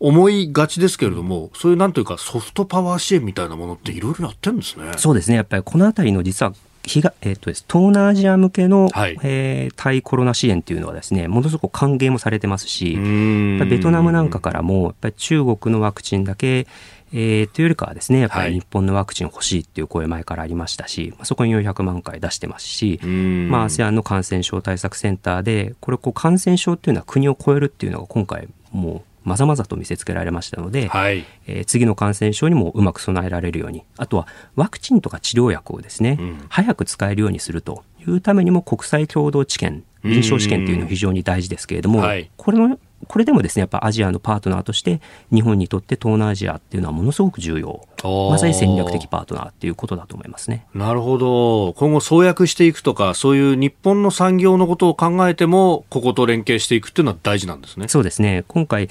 [0.00, 4.92] 思いがちですけれども、そういうなんというかソフトパワー支援みたいなものっていろいろやってるんですね。
[4.96, 5.36] そうですね。
[5.36, 6.52] やっぱりこの辺りの実は
[6.88, 16.66] 東えーとです、東南アジア向けの、はい、えー、対コロナ支援というのはですねものすごく歓迎もされてますしベトナムなんかからもやっぱり中国のワクチンだけ
[17.12, 45.00] えー、というよりかはですね、やっぱり日本のワクチン欲しいっていう声前からありましたし、はい、そこに400万回出してますし、まあ、ASEAN の感染症対策センターで、これ、こう、感染症っていうのは国を超えるっていうのが今回、もうまざまざと見せつけられましたので、はい、えー、次の感染症にもうまく備えられるようにあとはワクチンとか治療薬をですね、うん、早く使えるようにするというためにも国際共同治験臨床試験というのは非常に大事ですけれども、はい、これのこれでもですねやっぱアジアのパートナーとして
[45.32, 47.86] 日本にとって東南アジアっていうのはものすごく重要。
[48.30, 50.66] まさに戦略的パートナーっていうことだと思いますね。
[50.74, 51.74] なるほど。
[51.74, 57.88] 今後創薬していくとかそういう日本の産業のことを考えてもここと連携していくっていうのは大事なんですね。
[57.88, 58.44] そうですね。
[58.48, 58.88] 今回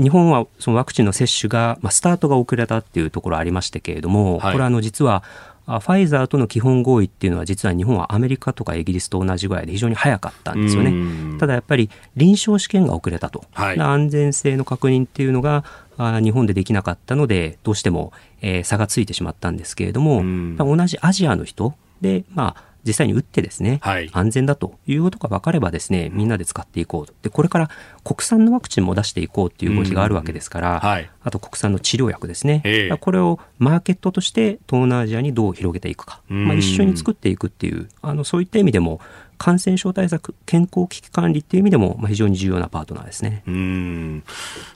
[0.00, 5.22] 日本はそのワクチンの接種が、まあ、スタートが遅れたっていうところありましたけれども、はい、これはあの実は
[5.66, 11.38] ファイザーとの基本合意っていうのは実は日本はアメリカとかイギリスと同じぐらいで非常に早かったんですよね。
[11.38, 15.64] ただやっぱり臨床試験が遅れたと、はい、安全性の確認っていうのが
[15.98, 20.22] 日本でできなかったのでどうしても、えー、差がついてしまったんですけれども、
[20.56, 27.12] 同じアジアの人でまあ実際に打ってですね、はい、安全だということが分かればですねみんなで使っていこうと。
[27.22, 27.70] でこれから
[28.02, 39.00] 国産のワクチンも出していこうっていう動きがあるわけですから、はい、あと国産の治療薬ですね、えー、これをマーケットとして東南アジアにどう広げていくか、まあ、一緒に作っていくっていうあのそういった意味でも
[39.36, 43.44] 感染症対策、健康危機管理っていう意味でも、まあ、非常に重要なパートナーですね。
[43.46, 44.24] うん。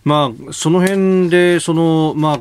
[0.04, 2.40] まあ、その辺でその、まあ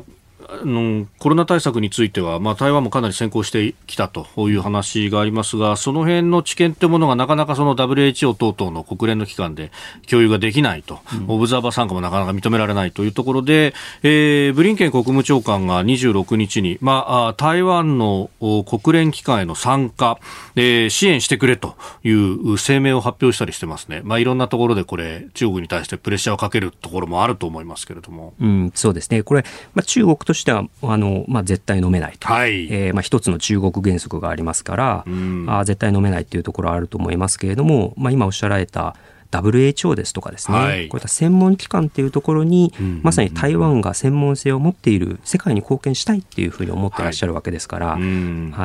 [0.64, 9.70] のコロナ対策については、まあ、台湾もかなり先行してきたという話がありますが、その辺の知見というものがなかなかその WHO 等々の国連の機関で
[10.08, 20.18] 共有ができないと、うん、オブザーバー参加もなかなか認められないというところで、えー、ブリンケン国務長官が26日に、まあ、台湾の国連機関への参加、
[20.56, 24.02] えー、支援してくれという声明を発表したりしてますね。
[24.04, 28.34] まあ、いろんなところでこれ、中国に対してプレッシャーをかけるところもあると思いますけれども。
[28.40, 29.22] うん、そうですね。
[29.22, 32.26] これ、まあ、中国としては、あの、まあ、絶対飲めないと。
[32.26, 32.66] はい。
[32.66, 38.96] えー、まあ、一つの中国原則がありますから、うん、あ絶対飲めないっていうところはあると思いますけれども、まあ、今おっしゃられた、
[39.30, 48.02] WHO ですとかですね、はい、こういった専門機関っていうところに、うんうんうん、まさに台湾が専門性を持っている世界に貢献したいっていうふうに思ってらっしゃるわけですから、はい、あ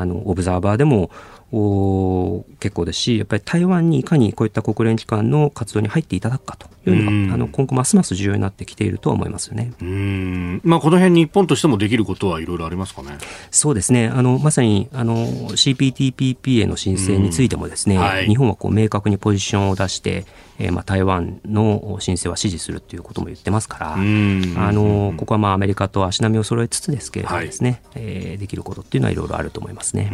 [0.05, 1.09] のオブザーバーでもお
[1.51, 9.71] 結構ですしやっぱり台湾にいかにこういった国連機関の活動に入っていただくかというのが、あの今後ますます重要になってきているとは思いますよね。
[9.81, 13.17] うんまあ、この辺日本としてもできることはいろいろありますかね。
[13.49, 14.07] そうですね。
[14.07, 20.25] あのまさにあの CPTPP への申請についてもですね、はい、日本はこう明確にポジションを出して、
[20.59, 30.11] えー、まあ台湾の申請は支持するということも言ってますから、あのここはまあアメリカと足並みを揃えつつですけれどもですね、はい、えー、できることっていうのはいろいろあると思いますね。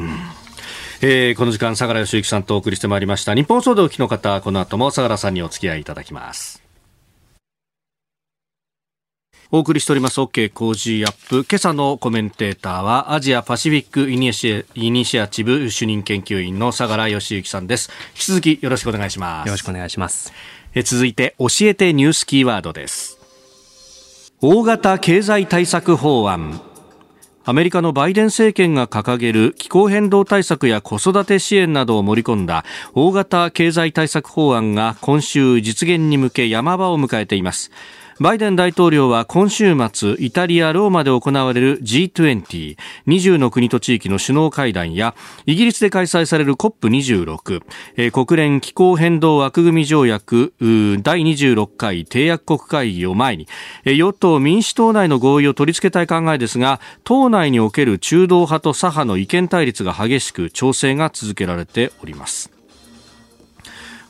[1.05, 3.35] えー、この時間、相良義之さんとお送りしてまいりました。
[3.35, 6.63] 日本総動機の方、この後も相良さんにお付き合いいただきます。
[9.51, 11.43] お送りしております OK 工事アップ。
[11.43, 17.91] 今朝のコメンテーターはアジアパシフィックイニシイニシアチブ主任研究員の相良義之さんです。
[18.13, 19.47] 引き続きよろしくお願いします。
[19.47, 20.31] よろしくお願いします。
[20.73, 23.19] え続いて教えてニュースキーワードです。
[24.41, 26.72] 大型経済対策法案。
[27.45, 32.63] アメリカのバイデン政権が掲げる気候変動対策や子育て支援などを盛り込んだ
[32.93, 37.69] 大型経済対策法案が今週実現に向け山場を迎えています。
[38.19, 45.15] バイデン大統領は今週末イタリア・ローマで行われる G2020 の国と地域の首脳会談や
[45.47, 53.47] イギリスで開催される COP26、国連気候変動枠組条約第26回締約国会議を前に、
[53.83, 62.51] 与党民主党内の合意を取り付けたい考えですが党内における中道派と左派の意見対立が激しく調整が続けられております。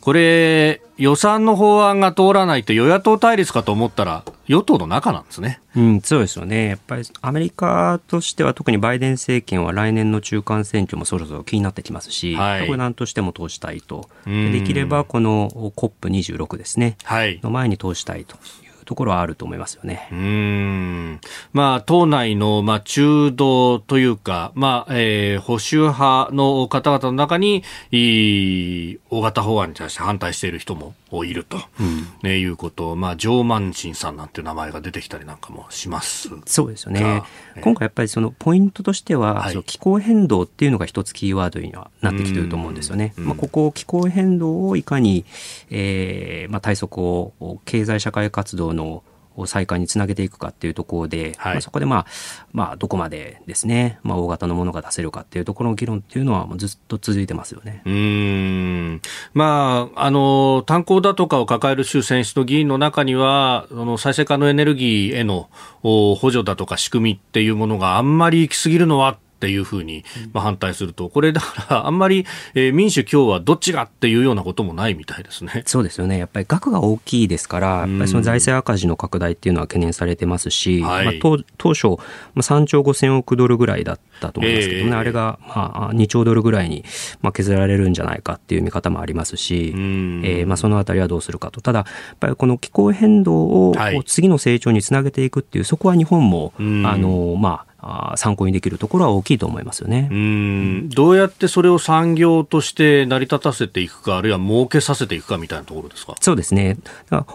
[0.01, 5.60] これ、予算の法案が通らないと与野党対立かと思ったら、与党の中なんですね。
[5.76, 6.68] うん、そうですよね。
[6.68, 14.08] やっぱりアメリカとしては特にバイデン政権は来年の中間選挙もそろそろ気になってきますし、はい、これ何としても通したいと。
[14.26, 18.38] できればこの COP26 ですね、はい、の前に通したいと
[18.84, 20.08] ところはあると思いますよね。
[20.12, 21.20] うん。
[21.52, 37.22] まあ、党内の、まあ、中道というか、まあ、えー、保守派の方々の中に、い大型法案に対して反対している人もいると、うんね、いうことを、まあ、ジョー・マンチンさんなんていう名前が出てきたりなんかもしますそうですよね。
[37.62, 43.14] 今回やっぱりそのポイントとしては、はい、その気候変動っていうのが一つキーワードにはなってきてると思うんですよね。
[43.18, 45.26] まあ、ここ気候変動をいかに、
[45.70, 47.34] えーまあ、対策を
[47.66, 49.03] 経済社会活動の
[49.47, 52.05] 再開につなげていくかっていうところで、はい、まあ、そこでまあ、
[52.51, 57.82] まあ、どこまでですね、まあ、大型のものが出せるかっていうところの議論っていうのはもうずっと続いてますよね。
[57.86, 59.01] うん。
[59.34, 65.49] まあ、あの、炭鉱だとかを抱える州選出の議員の中には、その再生可能エネルギーへの
[65.82, 75.64] 補助だとか仕組みっていうものがあんまり行き過ぎるのはっていうふうに、まあ、反対すると、これだからあんまり、えー、民主共和どっちがっていうようなこともないみたいですね。
[75.66, 76.18] そうですよね。
[76.18, 81.96] やっぱり額が大きいですから、やっぱりその財政赤字の拡大っていうのは懸念されてますし、まあ、当当初、ま
[82.38, 86.86] あ、3兆5000億ドルぐらいだったと思いますけどね、えー、あれが、まあ、2兆ドルぐらいに、
[87.22, 91.60] まあ、削られるんじゃないかっていう見方もありますし、えー、まあ、そのあたりはどうするかと。
[91.60, 93.74] ただ、やっぱりこの気候変動を
[94.06, 100.08] 次の成長につなげていくっていう、そこは日本も、あの、まあ、あ参考にできるところは大きいと思いますよね。
[100.10, 100.90] うん。
[100.90, 106.16] どうやってそれを産業として成り立たせていくか、あるいは儲けさせていくかみたいなところですか？
[106.22, 106.78] そうですね、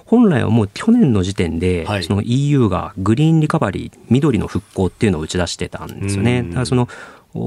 [0.06, 6.42] 本来はもう去年の時点で、はい、その EU がグリーンリカバリー、緑の復興っていうのを打ち出してたんですよね。
[6.44, 6.88] だからその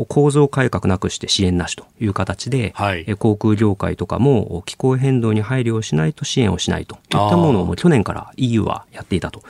[0.08, 9.42] 構造改革なくして支援なしという形で、はい、航空業界とかも気候変動に配慮をしないと支援をしないといったものをもう去年から EU はやっていたと。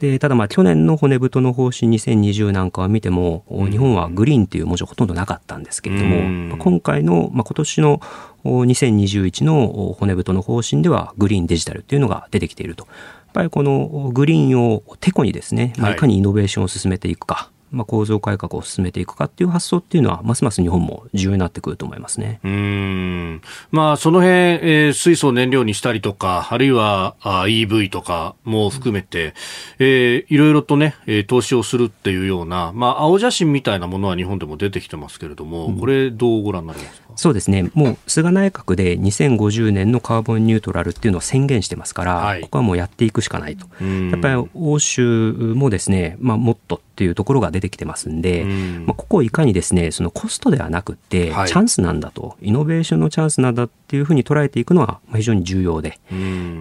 [0.00, 8.00] でただまあ去年の骨太の方針2020なんかを見ても、日本はグリーンっていう文字ほとんどなかったんですけれども、今回の、まあ、今年の
[8.44, 12.86] 2021の骨太の方針ではグリーンデジタルっていうのが出てきていると。
[12.86, 22.40] やっぱりこのグリーンをてこにですね、まあ、いかにイノベーションを進めていくか、まあ、構造改革を進めていくかっていう発想っていうのは、ますます日本も重要になってくると思いますね。
[22.44, 23.42] うん。
[23.70, 29.32] まあ、その辺、えー、水素を燃料にしたりとか、あるいはあ EV とかも含めて、うん、
[29.80, 37.03] えー、いろいろとね、えー、投資をするっていうような、まあ、青写真みたいなものは日本でも出てきてますけれども、これ、どうご覧になりますか？
[37.16, 43.66] そうですね、もう菅内閣で2050年のカーボンニュートラルっていうのを宣言してますから、はい、ここはもうやっていくしかないと。
[43.84, 55.98] やっぱり欧州もですね、まあ、もっとっていうところが出てきてますんで、まあ、ここをいかにですね、そのコストではなくて、チャンスなんだと、イノベーションのチャンスなんだっていうふうに捉えていくのは非常に重要で、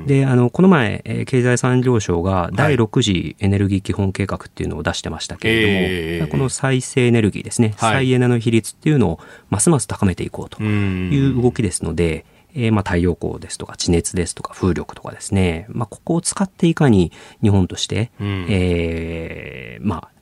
[0.08, 9.20] で、あの、この前、経済産業省が第6次エネルギー基本計画っていうのを出してましたけれども、えー、この再生エネルギーですね、再エネの比率っていうのを
[9.52, 12.26] ますます高めていこうという動きですので、
[12.56, 20.13] えー、まあ太陽光ですとか地熱ですとか風力とかですね、まあ、ここを使っていかに日本として、うん、えー、まあ、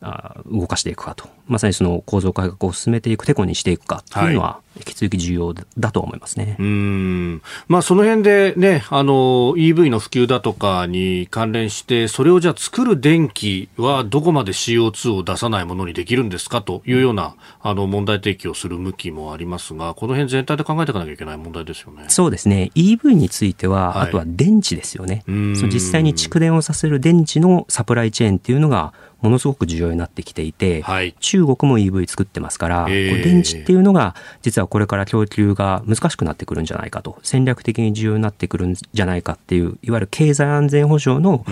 [0.51, 1.29] 動かしていくかと。
[1.47, 6.55] まさにその構造改革を進めていくてこにしていくかっていうのは、はい引き続き重要だと思いますね。
[6.57, 7.41] うん。
[7.67, 22.05] まあその辺でね、あの EV の普及だとかに関連して、それをじゃあ作る電気はどこまで CO2 を出さないものにできるんですかというようなあの問題提起をする向きもありますが、この辺全体で考えていかなきゃいけない問題ですよね。
[22.07, 22.71] そうですね。
[22.75, 25.23] EV については、はい、あとは電池ですよね。
[25.27, 41.45] そ実際に蓄電をさせる電池のサプライチェーンっていうのがものすごく重要になってきていて、はい、中国も EV 作ってますから、えー、電池っていうのが実はこれから供給が難しくなってくるんじゃないかと戦略的に重要になってくるんじゃないかっていういわゆる経済安全保障の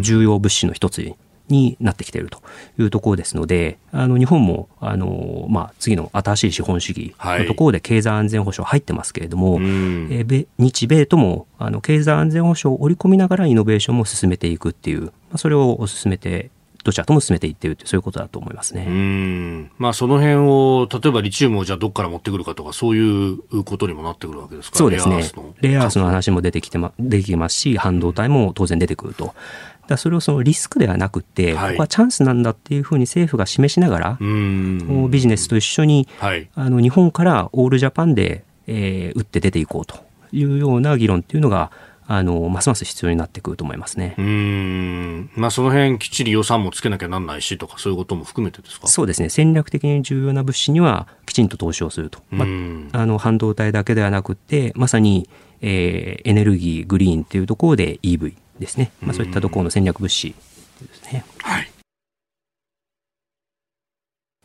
[0.00, 1.14] 重要物資の一つ
[1.50, 2.40] になってきていると
[2.78, 9.64] いうところですので、あの日本もあの、まあ、次の新しい資本主義のところで経済安全保障入ってますけれども、はい、
[10.10, 16.50] え日米ともあの経済安全保障を織り込みながらイノベーションも進めていくっていう、まあ、それを進めて
[16.82, 18.86] どちらとも進めていっているというそういうことだと思いますね。
[18.88, 25.22] うんまあ、その辺を例えばリチウムをじゃあどこから持ってくるかとかそういうことにもなってくるわけですかそうですね。
[25.60, 29.34] レアアースの話も出てきてま出てきますし半導体も当然出てくると。
[29.90, 39.96] だそれをそのリスクではなくて、はい、ここはチャンスなんだっていうふうに政府が示しながらビジネスと一緒に、はい、あの日本からオールジャパンで、えー、打って出ていこうと
[40.32, 41.72] いうような議論っていうのが
[42.12, 44.16] あの、ますます必要になってくると思いますね。
[44.18, 45.30] うん。
[45.36, 48.88] まあ、その辺きっちり予算もつけなきゃなんないしとか、そういうことも含めてですか？
[48.88, 49.28] そうですね。
[49.28, 52.18] 戦略的に重要な物資にはきちんと投資をすると。
[52.30, 52.44] ま
[52.92, 55.28] あ、あの、半導体だけではなくて、まさに、
[55.60, 58.90] えー、エネルギー、グリーンっていうところで EV ですね。
[59.00, 60.34] まあ、そういったところの戦略物資
[60.82, 61.24] ですね。
[61.42, 61.70] はい。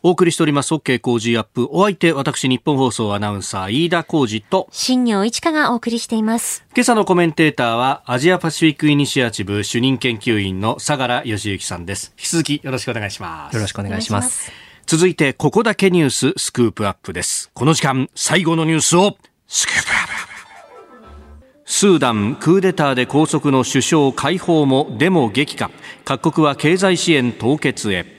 [0.06, 1.68] お送りしております OK 工事アップ。
[1.72, 6.64] お相手、私、日本放送アナウンサー、飯田浩二と、新業一華がお送りしています。
[6.76, 12.14] 今朝のコメンテーターは、アジアパシフィックイニシアチブ主任研究員の相良義之さんです。
[12.20, 13.56] 引き続きよろしくお願いします。
[13.56, 14.52] よろしくお願いします。
[14.86, 17.50] 続いて、ここだけニューススクープアップです。
[17.56, 20.26] この時間、最後のニュースを、スクープアップ
[21.66, 25.72] スーダンクーデターで拘束の首相解放もデモ激化
[26.06, 28.15] 各国は経済支援凍結へ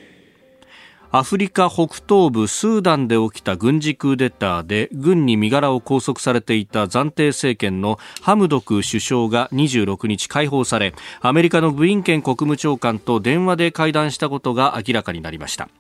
[1.17, 10.93] アフリカ北東部スーダンで起きた軍事クーデターで軍に身柄を拘束されていた暫定政権のハムドク首相が26日解放され
[11.23, 15.71] アメリカのブリンケン国務長官と電話で会談したことが明らかになりました。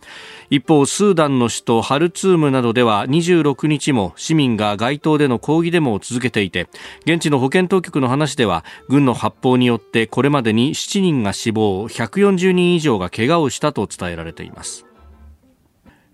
[0.48, 6.66] 一方スーダンの首都ハルツームなどでは26日も市民が街頭での抗議デモを続けていて
[7.04, 14.86] 現地の保健当局の話では軍の発砲によってこれまでに7人が死亡140人以上が怪我をしたと伝えられています。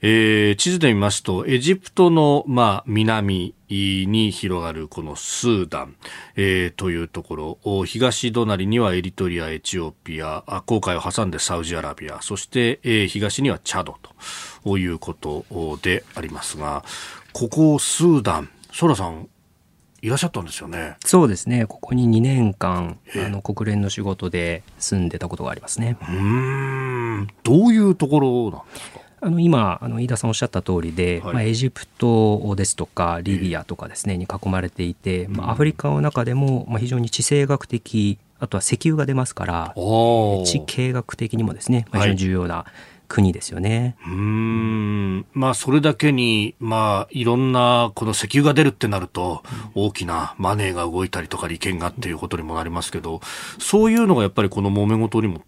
[0.05, 5.95] えー、地図で見ますと、エジプトの、まあ、南に広がるこのスーダン、
[6.37, 13.97] えー、というところ、東隣にはエリトリア、エチオピア、航海を挟んでサウジアラビア、そして、えー、東にはチャド
[14.65, 15.45] ということ
[15.81, 16.85] でありますが、
[17.33, 19.29] ここスーダン、ソラさん、
[20.03, 20.97] いらっしゃったんですよね？
[21.05, 21.65] そうですね。
[21.67, 25.97] ここに2年間、あの国連の仕事で住んでたことがありますね。
[26.09, 29.02] うん、どういうところなんですか？
[29.25, 39.75] あの今あの飯田さんおっしゃった通りで、はい、まあ、エジプトですとかリビアとかですね、に囲まれていて、まあ、アフリカの中でも、まあ、非常に地政学的あとは石油が出ますから
[40.45, 42.67] 地形学的にもですね、まあ、非常に重要な、
[43.13, 43.95] 国ですよね。
[44.07, 45.27] うん。
[45.35, 49.43] まあ、それだけに、まあ、いろんな、この石油が出るってなると、
[49.75, 53.21] 大きなマネーが動いたりとか利権がっていうことにもなりますけど、
[53.59, 55.43] そういうのがやっぱりこの揉め事にも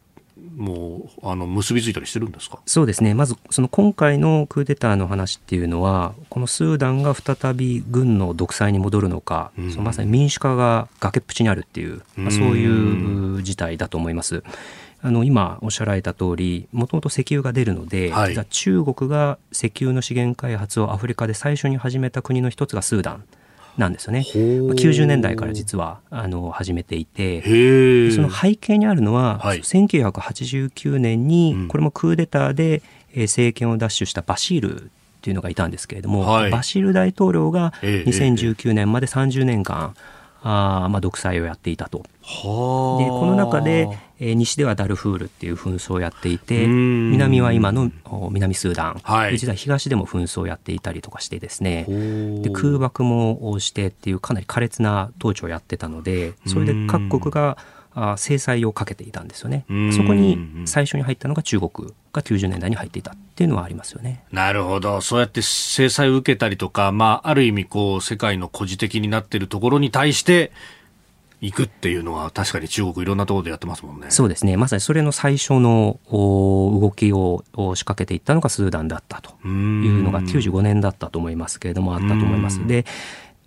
[0.57, 2.59] もうあの結びついたりしてるんですか？
[2.67, 3.15] そうですね。
[3.15, 14.43] まずその今回のクーデターの話っていうのはこのスーダンが再び軍の独裁に戻るのか、うん、そのまさに民主化が崖っぷちにあるっていう、まあ、そういう事態だと思います。
[15.03, 23.25] あの今おっしゃられた通りもともと石油が出るので、はい、中国が石油の資源開発をアフリカで最初に始めた国の一つがスーダン。
[23.77, 24.21] なんですよね。
[24.21, 27.43] 90年代から実はあの始めていて、
[28.13, 32.83] その背景にあるのは、はい、1989年にこれもクーデターで
[33.17, 34.87] 政権を奪取したバシールっ
[35.23, 39.95] ていうのがいたんですけれども、はい、バシール大統領が2019年まで30年間、
[40.43, 41.99] あまあ、独裁をやっていたと。
[41.99, 43.89] でこの中で、
[44.25, 47.93] えー、西ではダルフールっていう紛争をやっていて南は今の
[48.31, 51.85] 南スーダン、はい、実は東でも紛争をやっていたりとかしてですね。
[52.43, 57.59] で空爆もしてっていうかなり苛烈な統治をやってたのでそれで各国が
[57.95, 59.67] あ制裁をかけていたんですよね。
[59.93, 64.25] そこに最初に入ったのが中国が90年代に入っていたっていうのはありますよね。
[64.33, 65.01] なるほど。
[65.01, 70.51] そうやって制裁を受けたりとか、まあ、ある意味こう、世界の孤児的になっているところに対して、
[71.41, 74.07] 行くっていうのは確かに中国いろんなところでやってますもんね。
[74.11, 74.57] そうですね。
[74.57, 82.67] まさにそれの最初の動きを仕掛けていったのがスーダンだったというのが95年だったと思いますけれどもあったと思います。
[82.67, 82.87] で、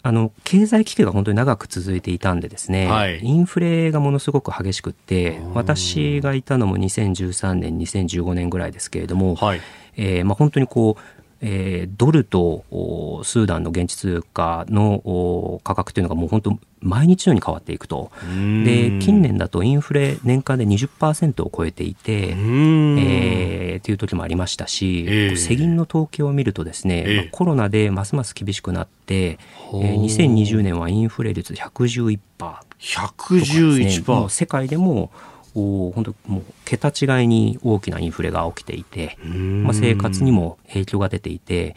[0.03, 9.61] あの経済危機が本当に長く続いていたんでですね、はい、インフレがものすごく激しくって私がいたのも2013年2015年ぐらいですけれども、はい、
[9.97, 12.63] えー、まあ、本当にこうえー、ドルと
[13.23, 18.11] スーダンの現地通貨の価格というのがもう本当毎日のように変わっていくと。
[18.65, 29.39] で近年だとインフレ年間で20%を超えていて、えー、という時もありましたし、えー、世銀の統計を見るとですね、えー、まあ、コロナでますます厳しくなって、
[29.73, 32.19] えー、2020年はインフレ率111%、
[32.79, 35.11] 111%、ね、世界でも
[35.53, 41.75] 本当もう桁違いに大きなインフレが起きていて、まあ、生活にも影響が出ていて、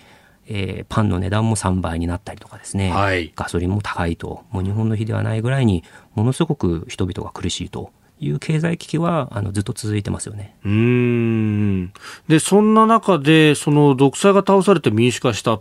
[0.52, 5.84] えー、パンの値段も3倍になったりとかですね、はい、ガソリンも高いともう日本の比ではないぐらいに
[6.14, 10.56] ものすごく人々が苦しいという経済危機はあのずっと続いてますよね。
[10.64, 11.92] うん。
[12.28, 15.60] でそんな中でその独裁が倒されて民主化した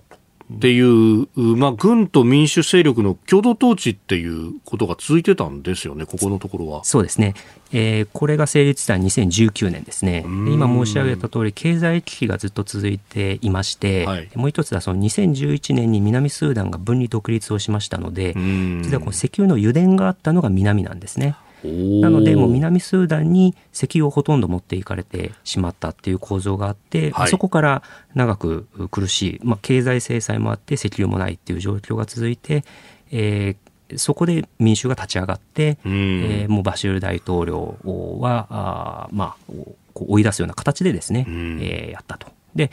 [0.52, 6.84] っていう、まあ、軍と民主勢力の共同統治っていうことが続いてたんですよね、ここのところは。
[6.84, 7.36] そうですね、
[7.72, 21.36] えー、これが成立した2019年ですね、今申し上げた通り、経済危機がずっと続いていまして、はい、もう一つはその2011年に南スーダンが分離独立をしましたので、実はこの石油の油田があったのが南なんですね。
[21.64, 27.84] なので、もう南スーダンに石油をほとんど持っていかれてしまったっていう構造があって、はい、そこから
[28.16, 32.64] 長く苦しい、まあ、経済制裁もあって石油もないっていう状況が続いて、
[33.12, 35.92] えー、そこで民衆が立ち上がって、うん、
[36.24, 37.78] えー、もうバシール大統領
[38.20, 39.54] はあ、まあ、
[39.96, 42.28] 追い出すような形でですね、うん、えー、やったと。
[42.56, 42.72] で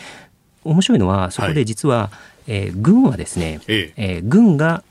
[0.64, 2.10] 面白いのはそこで実は、は
[2.48, 4.14] い、えー、軍はですね、ええ。
[4.14, 4.82] えー、軍が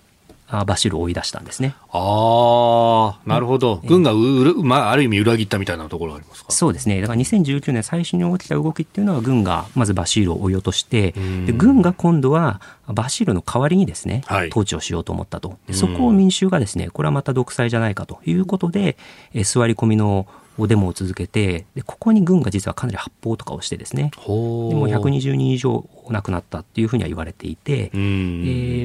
[0.47, 1.75] バシルを追い出したんですね。
[1.91, 3.81] ああ、なるほど。
[3.85, 6.51] 軍がうる、まあ、ある意味裏切ったみたいなところがありますか？
[6.51, 7.01] そうですね。
[7.01, 11.13] だから2019年最初に起きた動きっていうのは軍がまずバシールを追い落として、
[11.45, 15.57] で軍が今度はバシールの代わりにですね、はい、統治をしようと思ったと。
[15.71, 18.97] そこを民衆がですね、これはまた独裁じゃないかということで、
[19.33, 20.27] え座り込みの
[20.67, 24.11] デモを続けてでここに軍が実はかなり発砲とかをしてですね。
[24.15, 27.97] でも120人以上亡くなったっていうふうには言われていて、え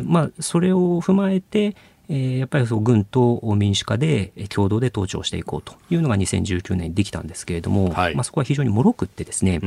[0.03, 1.77] ー、まあ、それを踏まえて
[2.13, 9.61] えー、やっぱりそう軍と民主化で共同で統治をしていこうというのが2019年にできたんですけれども、はい、まあ、そこは非常にもろくってですね、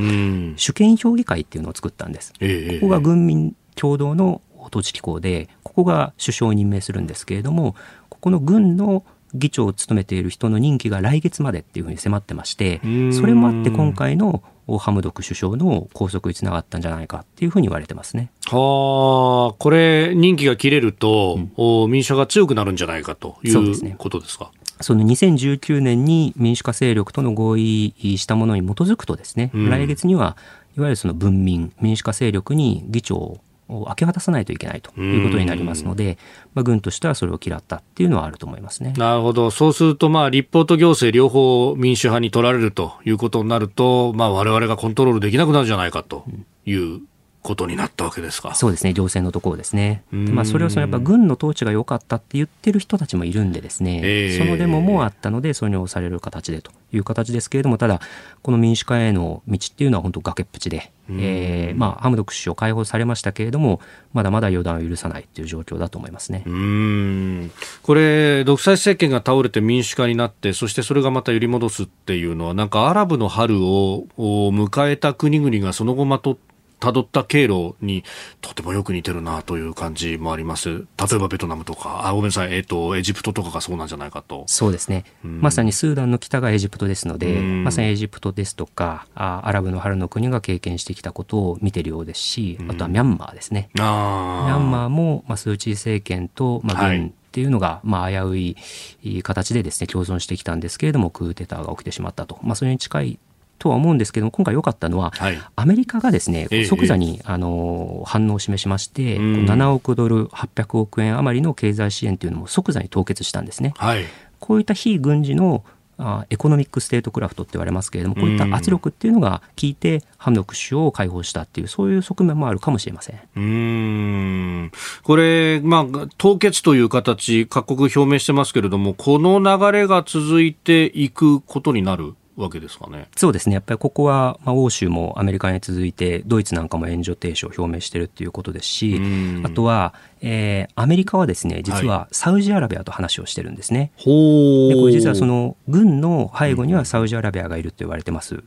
[0.58, 2.34] 主権評議会っていうのを作ったんです。
[2.41, 7.76] えー、ここが軍民共同の統治機構でここが首相を任命するんですけれども
[8.10, 12.81] ここの軍の議長を務めている人の任期が来月までっていうふうに迫ってまして
[13.11, 14.43] それもあって今回の
[14.79, 18.31] ハムドク首相の拘束につながったんじゃないかっていうふうに言われてますね。
[18.45, 24.51] はあ、これ任期が切れると、うん、民主化が強くなるんじゃないかということですか？
[24.79, 30.38] その2019年に民主化勢力との合意したものに基づくとですね、うん、来月には
[30.77, 36.18] いわゆるその文民民主化勢力に議長を明け渡さないといけないということになりますので、
[36.53, 38.93] まあ、軍としてはそれを嫌ったっていうのはあると思いますね。
[38.97, 39.51] なるほど。
[39.51, 46.26] そうすると、まあ、立法と行政両方民主派に取られるということになると、まあ、我々がコントロールできなくなるんじゃないかと
[46.66, 47.01] いう
[47.44, 48.56] ことになったわけですか。
[48.56, 50.04] そうですね、行政のところですね。
[50.12, 58.00] まあ、それをそのやっぱ軍の統治が良かったって言ってる人たちもいるんでですね、えー、そのデモもあったので、それに押される形でという形ですけれども、ただ、
[58.41, 63.82] この民主化への道っていうのは本当崖っぷちで、えー、まあ、ハムドク首相解放されましたけれども、
[64.14, 66.44] まだまだ予断を許さないという状況だと思いますね。
[66.46, 67.52] うん。
[67.82, 76.53] これ、独裁政権が倒れて民主化になって、そしてそれがまた揺り戻すっていうのは、なんかアラブの春を迎えた国々がその後まとって、
[76.84, 78.03] 辿った経路に
[78.41, 80.69] とてもよく似てるなという感じもあります。
[80.69, 80.84] 例
[81.15, 84.43] えばベトナムとか、あ、ごめんなさい、えっ、ー、と、エジプトとかがそうなんじゃないかと。
[84.47, 85.05] そうですね。
[85.23, 93.69] うん、まさにスーダンの北がエジプトですので、まさにエジプトですとかあ、アラブの春の国が経験してきたことを見てるようですし、あとはミャンマーですね。
[93.75, 102.38] ミャンマーも、まあ、スー・チー政権と、まあ、軍、っていうのが、まあ、危うい形でですね、共存してきたんですけれども、クーデターが起きてしまったと。
[102.43, 103.19] まあ、それに近い
[103.60, 113.74] とは思うんですけども、今回良かったのは、はい、アメリカがですね、即座に、あの反応を示しまして、7億ドル、800億円余りの経済支援というのも即座に凍結したんですね。
[113.78, 114.06] はい、
[114.39, 115.64] こういった非軍事の
[115.97, 123.20] あ economic statecraft って言われますけれども、こういった圧力っていうのが効いて、ハムドク首相を解放したっていう、そういう側面もあるかもしれません。
[123.36, 124.72] うん。
[125.04, 133.07] これ、まあ、凍結という形、各国表明してますけれども、この流れが続いていくことになるわけですかね。
[133.15, 133.55] そうですね。
[133.55, 138.99] やっぱりここは、まあ、欧州もアメリカに続いて、ドイツなんかも援助停止を表明しているということですし、
[139.43, 143.91] あとは、えー、アメリカはですね、実はサウジアラビアと話をしてるんですね。
[143.97, 148.43] はい、でこれ実はその軍の背後にはサウジアラビアがいると言われてます。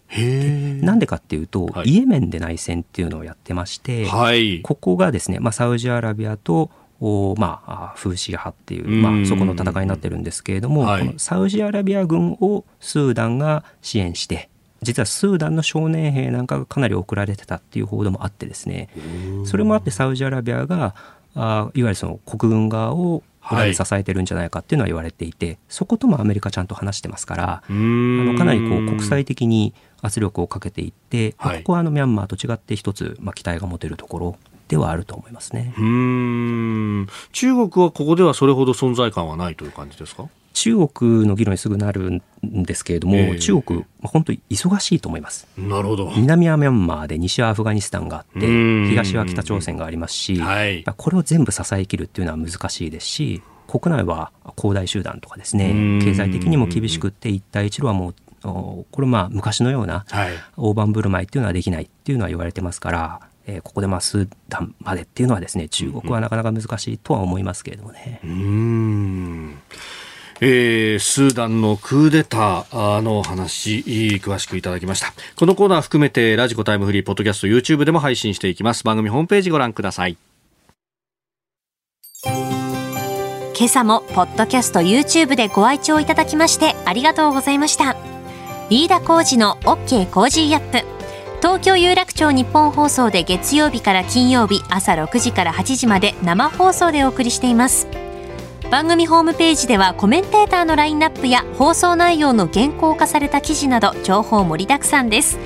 [0.80, 6.70] なんでかっていうと、はい、イエメンで内戦っていうのをやってまして、はい、ここがですね、まあ、サウジアラビアと
[7.00, 14.48] を、まあ、風刺派っていう、まあ、そこの戦いになってるんですけれども、はい、このサウジアラビア軍をスーダンが支援して、
[14.82, 18.88] 実はスーダンの少年兵なんかがかなり送られてたっていう報道もあってですね、
[19.44, 20.94] それもあってサウジアラビアが、
[21.34, 23.22] あいわゆるその国軍側を
[23.52, 34.36] 裏で支えてるんじゃないかっていうのは言われていて、はい、そこともアメリカちゃんと話してますからあのかなりこう国際的に圧力をかけていって、はい、ここはあのミャンマーと違って一つ、まあ、期待が持てるところ
[34.68, 35.74] ではあると思いますね。
[35.78, 37.06] うん。
[37.32, 40.28] 中国はここではそれほど存在感はないという感じですか？
[40.54, 45.46] 中国の議論にすぐなるんですけれども、えー、中国、本当に忙しいと思います。
[45.58, 46.10] なるほど。
[46.16, 48.46] 南はミャンマーで、西はアフガニスタンがあって、
[48.88, 60.06] 東は北朝鮮がありますし、はい、これを全部支えきるっていうのは難しいですし、国内は恒大集団とかですね、経済的にも厳しくって、一帯一路はもう、これまあ昔のような
[60.56, 68.20] 大盤振る舞いっていうのはできないっていうのは言われてますから、えー、ここでまあスーダンまでっていうのはですね中国はなかなか難しいとは思いますけれどもね。
[68.24, 69.58] うん
[70.40, 73.78] えー、スーダンのクーデターの話、
[74.22, 75.14] 詳しくいただきました。
[75.36, 78.84] このコーナー含めて、ラジコタイムフリー、ポッドキャスト、YouTube でも配信していきます。
[78.84, 80.18] 番組ホームページご覧ください。
[82.24, 87.96] 今朝も、ポッドキャスト、YouTube でご愛聴いただきまして、ありがとうございました。
[88.68, 90.95] 飯田浩司の OK コージーアップ。
[91.42, 97.88] 東京有楽町ニッポン放送で月曜日から金曜日朝6時から8時まで生放送でお送りしています。
[98.70, 105.38] 番組ホームページではコメンテーターのラインナップや放送内容の原稿化された記事など情報盛りだくさんです。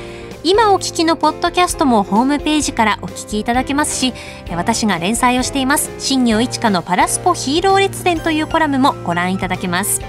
[0.43, 4.15] 今お聞きのポッドキャストもホームページからお聞きいただけますし
[4.51, 5.91] 私が連載をしています。
[5.99, 10.01] 新業一華のパラスポヒーロー列伝というコラムもご覧いただけます。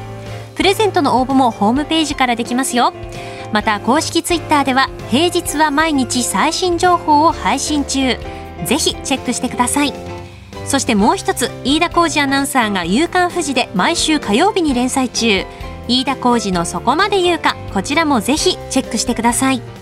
[0.55, 2.93] プレゼントの応募もホームページからできますよ。
[3.52, 8.18] また公式ツイッターでは平日は毎日最新情報を配信中。
[8.66, 9.93] ぜひチェックしてください。
[10.66, 15.45] そしてもう一つ飯田浩二アナウンサーが「夕刊富士」で毎週火曜日に連載中。
[15.88, 19.80] 飯田浩二の「そこまで言うか」こちらもぜひチェックしてください。